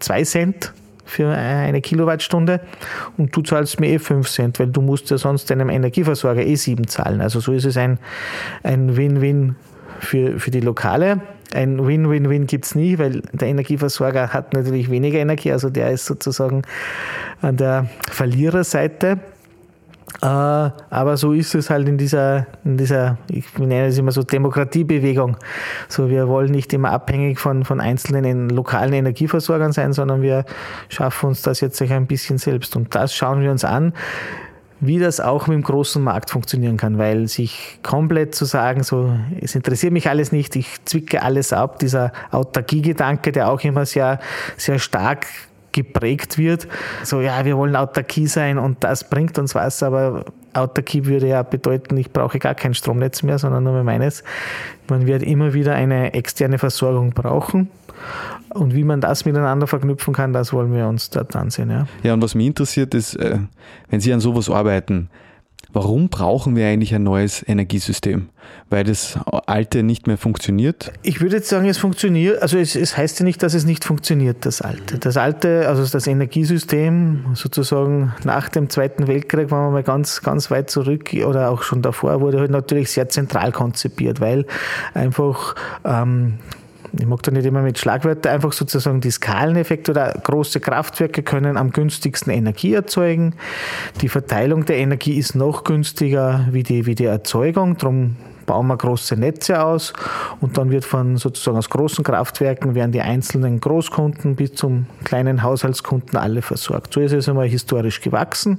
zwei 0.00 0.24
Cent 0.24 0.72
für 1.04 1.28
eine 1.28 1.80
Kilowattstunde 1.80 2.60
und 3.16 3.34
du 3.36 3.40
zahlst 3.42 3.78
mir 3.78 3.90
eh 3.90 3.98
5 4.00 4.28
Cent, 4.28 4.58
weil 4.58 4.66
du 4.66 4.82
musst 4.82 5.08
ja 5.10 5.18
sonst 5.18 5.48
deinem 5.48 5.70
Energieversorger 5.70 6.44
eh 6.44 6.56
7 6.56 6.88
zahlen. 6.88 7.20
Also 7.20 7.38
so 7.38 7.52
ist 7.52 7.64
es 7.64 7.76
ein, 7.76 7.98
ein 8.64 8.96
Win-Win 8.96 9.54
für, 10.00 10.40
für 10.40 10.50
die 10.50 10.60
Lokale. 10.60 11.20
Ein 11.54 11.86
Win-Win-Win 11.86 12.48
gibt 12.48 12.64
es 12.64 12.74
nie, 12.74 12.98
weil 12.98 13.22
der 13.32 13.46
Energieversorger 13.46 14.32
hat 14.32 14.52
natürlich 14.52 14.90
weniger 14.90 15.20
Energie, 15.20 15.52
also 15.52 15.70
der 15.70 15.92
ist 15.92 16.06
sozusagen 16.06 16.62
an 17.40 17.56
der 17.56 17.88
Verliererseite. 18.10 19.20
Äh, 20.22 20.26
aber 20.26 21.16
so 21.16 21.32
ist 21.32 21.54
es 21.54 21.68
halt 21.68 21.88
in 21.88 21.98
dieser, 21.98 22.46
in 22.64 22.76
dieser, 22.76 23.18
ich 23.28 23.58
nenne 23.58 23.86
es 23.86 23.98
immer 23.98 24.12
so 24.12 24.22
Demokratiebewegung. 24.22 25.36
So, 25.88 26.08
wir 26.08 26.28
wollen 26.28 26.52
nicht 26.52 26.72
immer 26.72 26.90
abhängig 26.90 27.38
von, 27.38 27.64
von 27.64 27.80
einzelnen 27.80 28.48
lokalen 28.48 28.92
Energieversorgern 28.92 29.72
sein, 29.72 29.92
sondern 29.92 30.22
wir 30.22 30.44
schaffen 30.88 31.28
uns 31.28 31.42
das 31.42 31.60
jetzt 31.60 31.82
ein 31.82 32.06
bisschen 32.06 32.38
selbst. 32.38 32.76
Und 32.76 32.94
das 32.94 33.14
schauen 33.14 33.42
wir 33.42 33.50
uns 33.50 33.64
an 33.64 33.92
wie 34.80 34.98
das 34.98 35.20
auch 35.20 35.46
mit 35.46 35.54
dem 35.54 35.62
großen 35.62 36.02
Markt 36.02 36.30
funktionieren 36.30 36.76
kann, 36.76 36.98
weil 36.98 37.28
sich 37.28 37.78
komplett 37.82 38.34
zu 38.34 38.44
sagen, 38.44 38.82
so, 38.82 39.18
es 39.40 39.54
interessiert 39.54 39.92
mich 39.92 40.08
alles 40.08 40.32
nicht, 40.32 40.54
ich 40.54 40.84
zwicke 40.84 41.22
alles 41.22 41.52
ab, 41.52 41.78
dieser 41.78 42.12
Autarkie-Gedanke, 42.30 43.32
der 43.32 43.50
auch 43.50 43.62
immer 43.62 43.86
sehr, 43.86 44.20
sehr 44.56 44.78
stark 44.78 45.26
geprägt 45.76 46.38
wird. 46.38 46.66
So, 47.04 47.20
ja, 47.20 47.44
wir 47.44 47.56
wollen 47.56 47.76
Autarkie 47.76 48.26
sein 48.26 48.58
und 48.58 48.82
das 48.82 49.08
bringt 49.08 49.38
uns 49.38 49.54
was, 49.54 49.82
aber 49.82 50.24
Autarkie 50.54 51.04
würde 51.04 51.28
ja 51.28 51.42
bedeuten, 51.42 51.96
ich 51.98 52.10
brauche 52.10 52.38
gar 52.38 52.54
kein 52.54 52.72
Stromnetz 52.72 53.22
mehr, 53.22 53.38
sondern 53.38 53.64
nur 53.64 53.84
meines. 53.84 54.24
Man 54.88 55.06
wird 55.06 55.22
immer 55.22 55.52
wieder 55.52 55.74
eine 55.74 56.14
externe 56.14 56.58
Versorgung 56.58 57.10
brauchen. 57.10 57.68
Und 58.50 58.74
wie 58.74 58.84
man 58.84 59.00
das 59.00 59.26
miteinander 59.26 59.66
verknüpfen 59.66 60.14
kann, 60.14 60.32
das 60.32 60.52
wollen 60.52 60.74
wir 60.74 60.86
uns 60.86 61.10
dort 61.10 61.36
ansehen. 61.36 61.70
Ja, 61.70 61.86
ja 62.02 62.14
und 62.14 62.22
was 62.22 62.34
mich 62.34 62.46
interessiert 62.46 62.94
ist, 62.94 63.14
äh, 63.16 63.38
wenn 63.90 64.00
Sie 64.00 64.12
an 64.12 64.20
sowas 64.20 64.48
arbeiten, 64.48 65.10
Warum 65.72 66.08
brauchen 66.08 66.56
wir 66.56 66.66
eigentlich 66.66 66.94
ein 66.94 67.02
neues 67.02 67.46
Energiesystem? 67.46 68.28
Weil 68.70 68.84
das 68.84 69.18
alte 69.46 69.82
nicht 69.82 70.06
mehr 70.06 70.16
funktioniert? 70.16 70.92
Ich 71.02 71.20
würde 71.20 71.36
jetzt 71.36 71.48
sagen, 71.48 71.66
es 71.68 71.78
funktioniert. 71.78 72.40
Also 72.40 72.58
es, 72.58 72.76
es, 72.76 72.96
heißt 72.96 73.18
ja 73.20 73.24
nicht, 73.24 73.42
dass 73.42 73.54
es 73.54 73.64
nicht 73.64 73.84
funktioniert, 73.84 74.46
das 74.46 74.62
alte. 74.62 74.98
Das 74.98 75.16
alte, 75.16 75.68
also 75.68 75.84
das 75.84 76.06
Energiesystem 76.06 77.26
sozusagen 77.34 78.14
nach 78.24 78.48
dem 78.48 78.70
Zweiten 78.70 79.06
Weltkrieg, 79.06 79.50
wenn 79.50 79.58
wir 79.58 79.70
mal 79.70 79.82
ganz, 79.82 80.22
ganz 80.22 80.50
weit 80.50 80.70
zurück 80.70 81.10
oder 81.26 81.50
auch 81.50 81.62
schon 81.62 81.82
davor, 81.82 82.20
wurde 82.20 82.40
halt 82.40 82.50
natürlich 82.50 82.90
sehr 82.90 83.08
zentral 83.08 83.52
konzipiert, 83.52 84.20
weil 84.20 84.46
einfach 84.94 85.54
ähm, 85.84 86.38
ich 86.98 87.06
mag 87.06 87.22
da 87.22 87.30
nicht 87.30 87.46
immer 87.46 87.62
mit 87.62 87.78
Schlagwörtern, 87.78 88.32
einfach 88.34 88.52
sozusagen 88.52 89.00
die 89.00 89.10
Skaleneffekte 89.10 89.90
oder 89.92 90.12
große 90.12 90.60
Kraftwerke 90.60 91.22
können 91.22 91.56
am 91.56 91.70
günstigsten 91.70 92.32
Energie 92.32 92.74
erzeugen. 92.74 93.34
Die 94.00 94.08
Verteilung 94.08 94.64
der 94.64 94.78
Energie 94.78 95.16
ist 95.16 95.34
noch 95.34 95.64
günstiger 95.64 96.46
wie 96.50 96.62
die, 96.62 96.86
wie 96.86 96.94
die 96.94 97.04
Erzeugung, 97.04 97.76
darum 97.76 98.16
bauen 98.46 98.68
wir 98.68 98.76
große 98.76 99.16
Netze 99.16 99.62
aus 99.62 99.92
und 100.40 100.56
dann 100.56 100.70
wird 100.70 100.84
von 100.84 101.16
sozusagen 101.16 101.58
aus 101.58 101.68
großen 101.68 102.04
Kraftwerken 102.04 102.74
werden 102.74 102.92
die 102.92 103.00
einzelnen 103.00 103.60
Großkunden 103.60 104.36
bis 104.36 104.54
zum 104.54 104.86
kleinen 105.04 105.42
Haushaltskunden 105.42 106.16
alle 106.16 106.42
versorgt. 106.42 106.94
So 106.94 107.00
ist 107.00 107.12
es 107.12 107.28
einmal 107.28 107.48
historisch 107.48 108.00
gewachsen. 108.00 108.58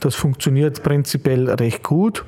Das 0.00 0.14
funktioniert 0.14 0.82
prinzipiell 0.82 1.50
recht 1.50 1.82
gut, 1.82 2.24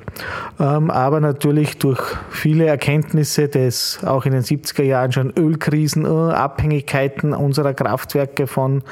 ähm, 0.59 0.89
aber 0.91 1.19
natürlich 1.19 1.77
durch 1.77 2.01
viele 2.29 2.65
Erkenntnisse 2.65 3.47
des 3.47 3.99
auch 4.03 4.25
in 4.25 4.33
den 4.33 4.43
70er 4.43 4.83
Jahren 4.83 5.11
schon 5.11 5.33
Ölkrisen, 5.37 6.05
äh, 6.05 6.33
Abhängigkeiten 6.33 7.33
unserer 7.33 7.73
Kraftwerke 7.73 8.47
von 8.47 8.83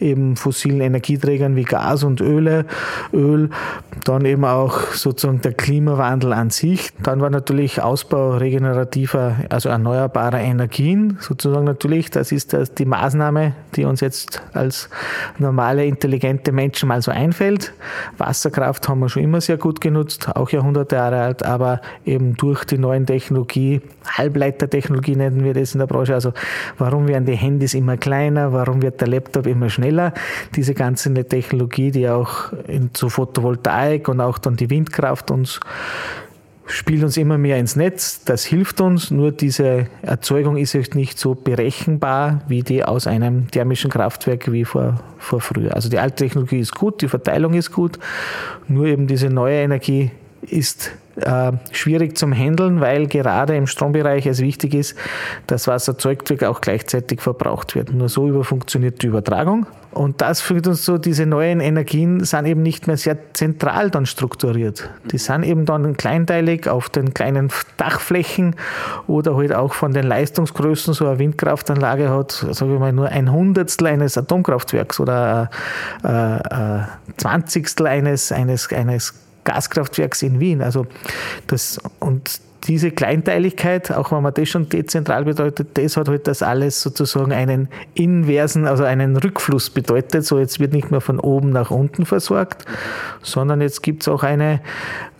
eben 0.00 0.36
fossilen 0.36 0.80
Energieträgern 0.80 1.56
wie 1.56 1.64
Gas 1.64 2.04
und 2.04 2.20
Öle, 2.20 2.66
Öl, 3.12 3.50
dann 4.04 4.24
eben 4.24 4.44
auch 4.44 4.92
sozusagen 4.92 5.40
der 5.40 5.54
Klimawandel 5.54 6.32
an 6.32 6.50
sich. 6.50 6.90
Dann 7.02 7.20
war 7.20 7.30
natürlich 7.30 7.45
natürlich 7.46 7.80
Ausbau 7.80 8.38
regenerativer, 8.38 9.36
also 9.50 9.68
erneuerbarer 9.68 10.40
Energien, 10.40 11.16
sozusagen 11.20 11.64
natürlich. 11.64 12.10
Das 12.10 12.32
ist 12.32 12.56
die 12.78 12.84
Maßnahme, 12.84 13.52
die 13.76 13.84
uns 13.84 14.00
jetzt 14.00 14.42
als 14.52 14.88
normale, 15.38 15.86
intelligente 15.86 16.50
Menschen 16.50 16.88
mal 16.88 17.00
so 17.02 17.12
einfällt. 17.12 17.72
Wasserkraft 18.18 18.88
haben 18.88 18.98
wir 18.98 19.08
schon 19.08 19.22
immer 19.22 19.40
sehr 19.40 19.58
gut 19.58 19.80
genutzt, 19.80 20.28
auch 20.34 20.50
Jahrhunderte 20.50 20.96
Jahre 20.96 21.20
alt, 21.20 21.44
aber 21.44 21.80
eben 22.04 22.34
durch 22.36 22.64
die 22.64 22.78
neuen 22.78 23.06
Technologie, 23.06 23.80
Halbleitertechnologie 24.04 25.14
nennen 25.14 25.44
wir 25.44 25.54
das 25.54 25.72
in 25.72 25.78
der 25.78 25.86
Branche, 25.86 26.14
also 26.14 26.32
warum 26.78 27.06
werden 27.06 27.26
die 27.26 27.36
Handys 27.36 27.74
immer 27.74 27.96
kleiner, 27.96 28.52
warum 28.52 28.82
wird 28.82 29.00
der 29.00 29.06
Laptop 29.06 29.46
immer 29.46 29.70
schneller? 29.70 30.12
Diese 30.56 30.74
ganze 30.74 31.14
Technologie, 31.14 31.92
die 31.92 32.08
auch 32.08 32.52
in, 32.66 32.92
zu 32.92 33.08
Photovoltaik 33.08 34.08
und 34.08 34.20
auch 34.20 34.38
dann 34.38 34.56
die 34.56 34.68
Windkraft 34.68 35.30
uns 35.30 35.60
spielt 36.66 37.02
uns 37.02 37.16
immer 37.16 37.38
mehr 37.38 37.58
ins 37.58 37.76
Netz. 37.76 38.24
Das 38.24 38.44
hilft 38.44 38.80
uns, 38.80 39.10
nur 39.10 39.32
diese 39.32 39.86
Erzeugung 40.02 40.56
ist 40.56 40.74
nicht 40.94 41.18
so 41.18 41.34
berechenbar 41.34 42.42
wie 42.48 42.62
die 42.62 42.84
aus 42.84 43.06
einem 43.06 43.50
thermischen 43.50 43.90
Kraftwerk 43.90 44.50
wie 44.50 44.64
vor, 44.64 45.00
vor 45.18 45.40
früher. 45.40 45.74
Also 45.74 45.88
die 45.88 45.98
alte 45.98 46.24
Technologie 46.24 46.58
ist 46.58 46.74
gut, 46.74 47.02
die 47.02 47.08
Verteilung 47.08 47.54
ist 47.54 47.72
gut, 47.72 47.98
nur 48.68 48.86
eben 48.86 49.06
diese 49.06 49.30
neue 49.30 49.56
Energie 49.56 50.10
ist 50.42 50.90
äh, 51.16 51.52
schwierig 51.72 52.18
zum 52.18 52.32
Handeln, 52.32 52.80
weil 52.80 53.06
gerade 53.06 53.56
im 53.56 53.66
Strombereich 53.66 54.26
es 54.26 54.40
wichtig 54.40 54.74
ist, 54.74 54.96
dass 55.46 55.66
was 55.66 55.88
erzeugt 55.88 56.30
wird, 56.30 56.44
auch 56.44 56.60
gleichzeitig 56.60 57.20
verbraucht 57.20 57.74
wird. 57.74 57.92
Nur 57.92 58.08
so 58.08 58.28
über 58.28 58.44
funktioniert 58.44 59.02
die 59.02 59.06
Übertragung. 59.06 59.66
Und 59.92 60.20
das 60.20 60.42
führt 60.42 60.66
uns 60.66 60.84
so, 60.84 60.98
diese 60.98 61.24
neuen 61.24 61.60
Energien 61.60 62.22
sind 62.22 62.44
eben 62.44 62.60
nicht 62.60 62.86
mehr 62.86 62.98
sehr 62.98 63.16
zentral 63.32 63.90
dann 63.90 64.04
strukturiert. 64.04 64.90
Die 65.10 65.16
sind 65.16 65.42
eben 65.42 65.64
dann 65.64 65.96
kleinteilig 65.96 66.68
auf 66.68 66.90
den 66.90 67.14
kleinen 67.14 67.50
Dachflächen 67.78 68.56
oder 69.06 69.36
halt 69.36 69.54
auch 69.54 69.72
von 69.72 69.94
den 69.94 70.04
Leistungsgrößen, 70.04 70.92
so 70.92 71.06
eine 71.06 71.18
Windkraftanlage 71.18 72.10
hat, 72.10 72.32
sagen 72.32 72.72
wir 72.72 72.78
mal, 72.78 72.92
nur 72.92 73.08
ein 73.08 73.32
Hundertstel 73.32 73.86
eines 73.86 74.18
Atomkraftwerks 74.18 75.00
oder 75.00 75.48
ein, 76.02 76.10
ein, 76.10 76.42
ein 76.42 76.88
Zwanzigstel 77.16 77.86
eines, 77.86 78.32
eines, 78.32 78.70
eines 78.70 79.14
Gaskraftwerks 79.46 80.22
in 80.22 80.38
Wien. 80.40 80.60
Also 80.60 80.86
das, 81.46 81.80
und 81.98 82.40
diese 82.66 82.90
Kleinteiligkeit, 82.90 83.92
auch 83.92 84.12
wenn 84.12 84.22
man 84.22 84.34
das 84.34 84.48
schon 84.48 84.68
dezentral 84.68 85.24
bedeutet, 85.24 85.78
das 85.78 85.96
hat 85.96 86.08
halt 86.08 86.26
das 86.26 86.42
alles 86.42 86.82
sozusagen 86.82 87.32
einen 87.32 87.68
inversen, 87.94 88.66
also 88.66 88.84
einen 88.84 89.16
Rückfluss 89.16 89.70
bedeutet. 89.70 90.24
So 90.24 90.38
jetzt 90.38 90.60
wird 90.60 90.72
nicht 90.72 90.90
mehr 90.90 91.00
von 91.00 91.20
oben 91.20 91.50
nach 91.50 91.70
unten 91.70 92.06
versorgt, 92.06 92.64
sondern 93.22 93.60
jetzt 93.60 93.82
gibt 93.82 94.02
es 94.02 94.08
auch 94.08 94.22
eine, 94.22 94.60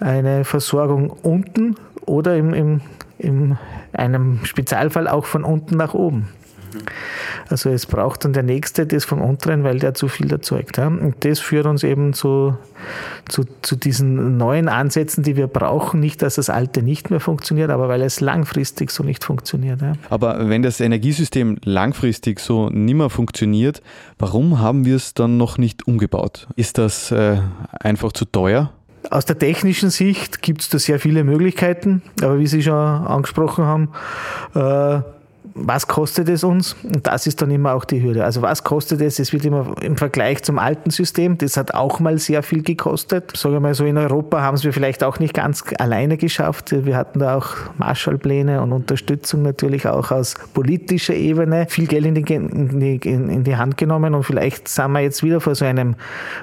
eine 0.01 0.45
Versorgung 0.45 1.11
unten 1.11 1.77
oder 2.05 2.37
im, 2.37 2.53
im, 2.53 2.81
in 3.19 3.59
einem 3.93 4.45
Spezialfall 4.45 5.09
auch 5.09 5.27
von 5.27 5.45
unten 5.45 5.77
nach 5.77 5.95
oben. 5.95 6.29
Also 7.49 7.71
es 7.71 7.87
braucht 7.87 8.25
dann 8.25 8.33
der 8.33 8.43
Nächste 8.43 8.87
das 8.87 9.05
vom 9.05 9.21
unteren, 9.21 9.65
weil 9.65 9.79
der 9.79 9.95
zu 9.95 10.09
viel 10.09 10.31
erzeugt. 10.33 10.79
Und 10.79 11.17
das 11.21 11.39
führt 11.39 11.67
uns 11.67 11.85
eben 11.85 12.13
zu, 12.13 12.57
zu, 13.29 13.45
zu 13.63 13.77
diesen 13.77 14.37
neuen 14.37 14.69
Ansätzen, 14.69 15.23
die 15.23 15.37
wir 15.37 15.47
brauchen. 15.47 16.01
Nicht, 16.01 16.23
dass 16.23 16.37
das 16.37 16.51
alte 16.51 16.83
nicht 16.83 17.11
mehr 17.11 17.21
funktioniert, 17.21 17.71
aber 17.71 17.89
weil 17.89 18.03
es 18.03 18.21
langfristig 18.21 18.91
so 18.91 19.05
nicht 19.05 19.25
funktioniert. 19.25 19.81
Aber 20.11 20.49
wenn 20.49 20.63
das 20.63 20.81
Energiesystem 20.81 21.59
langfristig 21.65 22.41
so 22.41 22.69
nimmer 22.71 23.11
funktioniert, 23.11 23.83
warum 24.19 24.59
haben 24.59 24.85
wir 24.85 24.97
es 24.97 25.15
dann 25.15 25.37
noch 25.37 25.59
nicht 25.59 25.87
umgebaut? 25.87 26.49
Ist 26.57 26.79
das 26.79 27.13
äh, 27.13 27.39
einfach 27.81 28.13
zu 28.13 28.25
teuer? 28.25 28.73
Aus 29.11 29.25
der 29.25 29.39
technischen 29.39 29.91
Sicht 29.91 30.43
gibt 30.43 30.63
es 30.63 30.69
da 30.69 30.79
sehr 30.79 30.99
viele 30.99 31.23
Möglichkeiten, 31.23 32.03
aber 32.23 32.39
wie 32.39 32.47
Sie 32.47 32.63
schon 32.63 32.75
angesprochen 32.75 33.65
haben, 33.65 33.91
äh, 34.55 35.03
was 35.59 35.89
kostet 35.89 36.29
es 36.29 36.45
uns? 36.45 36.77
Und 36.83 37.07
das 37.07 37.27
ist 37.27 37.41
dann 37.41 37.51
immer 37.51 37.75
auch 37.75 37.85
die 37.85 38.03
Hürde. 38.03 38.25
Also 38.25 38.43
was 38.43 38.65
kostet 38.65 39.01
es? 39.01 39.19
Es 39.19 39.33
wird 39.33 39.45
immer 39.45 39.75
im 39.81 39.97
Vergleich 39.97 40.43
zum 40.43 40.59
alten 40.59 40.91
System, 40.91 41.39
das 41.39 41.57
hat 41.57 41.75
auch 41.75 42.01
mal 42.01 42.19
sehr 42.19 42.43
viel 42.43 42.63
gekostet. 42.63 43.37
Sagen 43.37 43.55
wir 43.55 43.61
mal 43.61 43.75
so, 43.75 43.85
in 43.85 43.97
Europa 43.97 44.43
haben 44.43 44.55
es 44.55 44.65
wir 44.65 44.73
vielleicht 44.73 45.03
auch 45.03 45.19
nicht 45.19 45.35
ganz 45.35 45.65
alleine 45.79 46.17
geschafft. 46.17 46.75
Wir 46.85 46.97
hatten 46.97 47.21
da 47.21 47.37
auch 47.37 47.49
Marshallpläne 47.79 48.61
und 48.61 48.73
Unterstützung 48.73 49.43
natürlich 49.43 49.87
auch 49.87 50.11
aus 50.11 50.35
politischer 50.53 51.15
Ebene. 51.15 51.67
Viel 51.69 51.87
Geld 51.87 52.07
in 52.07 52.15
die, 52.15 52.97
in 52.97 53.37
in 53.37 53.45
die 53.45 53.57
Hand 53.57 53.77
genommen 53.77 54.15
und 54.15 54.25
vielleicht 54.25 54.69
sind 54.69 54.93
wir 54.93 55.01
jetzt 55.01 55.23
wieder 55.23 55.41
vor 55.41 55.55
so 55.55 55.65
einem 55.65 55.95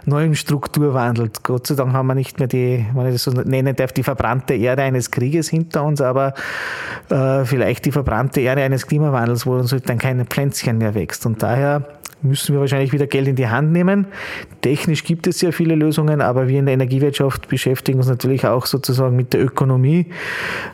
neuen 0.06 0.36
Strukturwandel. 0.36 1.30
Gott 1.44 1.68
sei 1.68 1.76
Dank 1.76 1.94
haben 1.94 2.08
wir 2.08 2.16
nicht 2.16 2.40
mehr 2.40 2.48
die, 2.48 2.86
wenn 2.94 3.08
ich 3.08 3.14
das 3.14 3.24
so 3.24 3.32
nennen 3.32 3.76
darf, 3.76 3.92
die 3.92 4.04
verbrannte 4.04 4.54
Erde 4.54 4.84
eines 4.84 5.12
Krieges 5.12 5.50
hinter 5.50 5.84
uns, 5.84 6.02
aber 6.02 6.34
äh, 7.10 7.46
vielleicht 7.46 7.86
die 7.86 7.92
verbrannte 7.92 8.42
Erde 8.42 8.62
eines 8.64 8.88
Klimas 8.88 9.03
Klimawandels, 9.04 9.46
wo 9.46 9.56
uns 9.56 9.72
halt 9.72 9.90
dann 9.90 9.98
keine 9.98 10.26
Pflänzchen 10.26 10.78
mehr 10.78 10.96
wächst. 10.96 11.26
Und 11.26 11.44
daher 11.44 11.84
müssen 12.24 12.54
wir 12.54 12.62
wahrscheinlich 12.62 12.94
wieder 12.94 13.08
Geld 13.08 13.28
in 13.28 13.36
die 13.36 13.48
Hand 13.48 13.72
nehmen. 13.72 14.08
Technisch 14.62 15.04
gibt 15.04 15.28
es 15.28 15.40
sehr 15.40 15.54
viele 15.54 15.76
Lösungen, 15.76 16.22
aber 16.22 16.48
wir 16.48 16.60
in 16.60 16.66
der 16.66 16.74
Energiewirtschaft 16.74 17.48
beschäftigen 17.48 18.00
uns 18.00 18.08
natürlich 18.08 18.46
auch 18.46 18.66
sozusagen 18.66 19.16
mit 19.16 19.34
der 19.34 19.44
Ökonomie. 19.44 20.08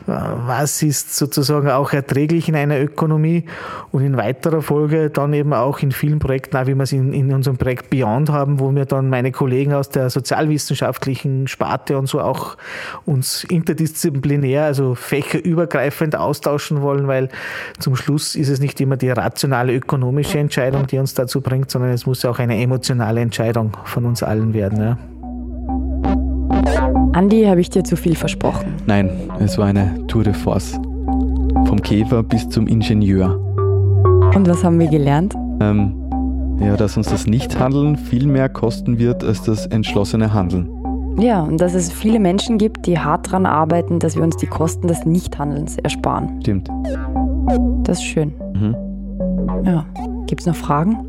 Was 0.05 0.81
ist 0.83 1.15
sozusagen 1.15 1.69
auch 1.69 1.91
erträglich 1.91 2.49
in 2.49 2.55
einer 2.55 2.79
Ökonomie 2.79 3.45
und 3.91 4.03
in 4.03 4.17
weiterer 4.17 4.61
Folge 4.61 5.09
dann 5.09 5.33
eben 5.33 5.53
auch 5.53 5.79
in 5.79 5.91
vielen 5.91 6.19
Projekten, 6.19 6.57
auch 6.57 6.67
wie 6.67 6.75
wir 6.75 6.83
es 6.83 6.91
in, 6.91 7.13
in 7.13 7.33
unserem 7.33 7.57
Projekt 7.57 7.89
Beyond 7.89 8.29
haben, 8.29 8.59
wo 8.59 8.73
wir 8.73 8.85
dann 8.85 9.09
meine 9.09 9.31
Kollegen 9.31 9.73
aus 9.73 9.89
der 9.89 10.09
sozialwissenschaftlichen 10.09 11.47
Sparte 11.47 11.97
und 11.97 12.07
so 12.07 12.21
auch 12.21 12.57
uns 13.05 13.43
interdisziplinär, 13.43 14.65
also 14.65 14.95
fächerübergreifend 14.95 16.15
austauschen 16.15 16.81
wollen, 16.81 17.07
weil 17.07 17.29
zum 17.79 17.95
Schluss 17.95 18.35
ist 18.35 18.49
es 18.49 18.59
nicht 18.59 18.79
immer 18.81 18.97
die 18.97 19.09
rationale 19.09 19.73
ökonomische 19.73 20.37
Entscheidung, 20.37 20.87
die 20.87 20.97
uns 20.97 21.13
dazu 21.13 21.38
bringt, 21.41 21.71
sondern 21.71 21.91
es 21.91 22.05
muss 22.05 22.25
auch 22.25 22.39
eine 22.39 22.61
emotionale 22.61 23.21
Entscheidung 23.21 23.71
von 23.85 24.05
uns 24.05 24.23
allen 24.23 24.53
werden. 24.53 24.79
Ja. 24.79 24.97
Andi, 27.13 27.43
habe 27.45 27.61
ich 27.61 27.69
dir 27.69 27.83
zu 27.83 27.95
viel 27.95 28.15
versprochen? 28.15 28.73
Nein, 28.85 29.09
es 29.39 29.57
war 29.57 29.65
eine 29.65 30.05
Tour 30.07 30.23
de 30.23 30.33
Force. 30.33 30.79
Vom 31.65 31.81
Käfer 31.81 32.23
bis 32.23 32.47
zum 32.49 32.67
Ingenieur. 32.67 33.35
Und 34.35 34.47
was 34.47 34.63
haben 34.63 34.79
wir 34.79 34.87
gelernt? 34.87 35.35
Ähm, 35.59 35.95
ja, 36.59 36.75
dass 36.75 36.97
uns 36.97 37.09
das 37.09 37.25
Nichthandeln 37.25 37.95
viel 37.95 38.27
mehr 38.27 38.49
kosten 38.49 38.99
wird 38.99 39.23
als 39.23 39.41
das 39.43 39.65
entschlossene 39.67 40.33
Handeln. 40.33 40.69
Ja, 41.17 41.41
und 41.41 41.59
dass 41.59 41.73
es 41.73 41.91
viele 41.91 42.19
Menschen 42.19 42.57
gibt, 42.57 42.85
die 42.85 42.97
hart 42.97 43.27
daran 43.27 43.45
arbeiten, 43.45 43.99
dass 43.99 44.15
wir 44.15 44.23
uns 44.23 44.37
die 44.37 44.47
Kosten 44.47 44.87
des 44.87 45.05
Nichthandelns 45.05 45.77
ersparen. 45.77 46.39
Stimmt. 46.41 46.69
Das 47.83 47.97
ist 47.97 48.05
schön. 48.05 48.33
Mhm. 48.53 48.75
Ja. 49.65 49.85
Gibt 50.27 50.41
es 50.41 50.47
noch 50.47 50.55
Fragen? 50.55 51.08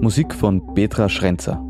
Musik 0.00 0.34
von 0.34 0.74
Petra 0.74 1.08
Schrenzer. 1.08 1.64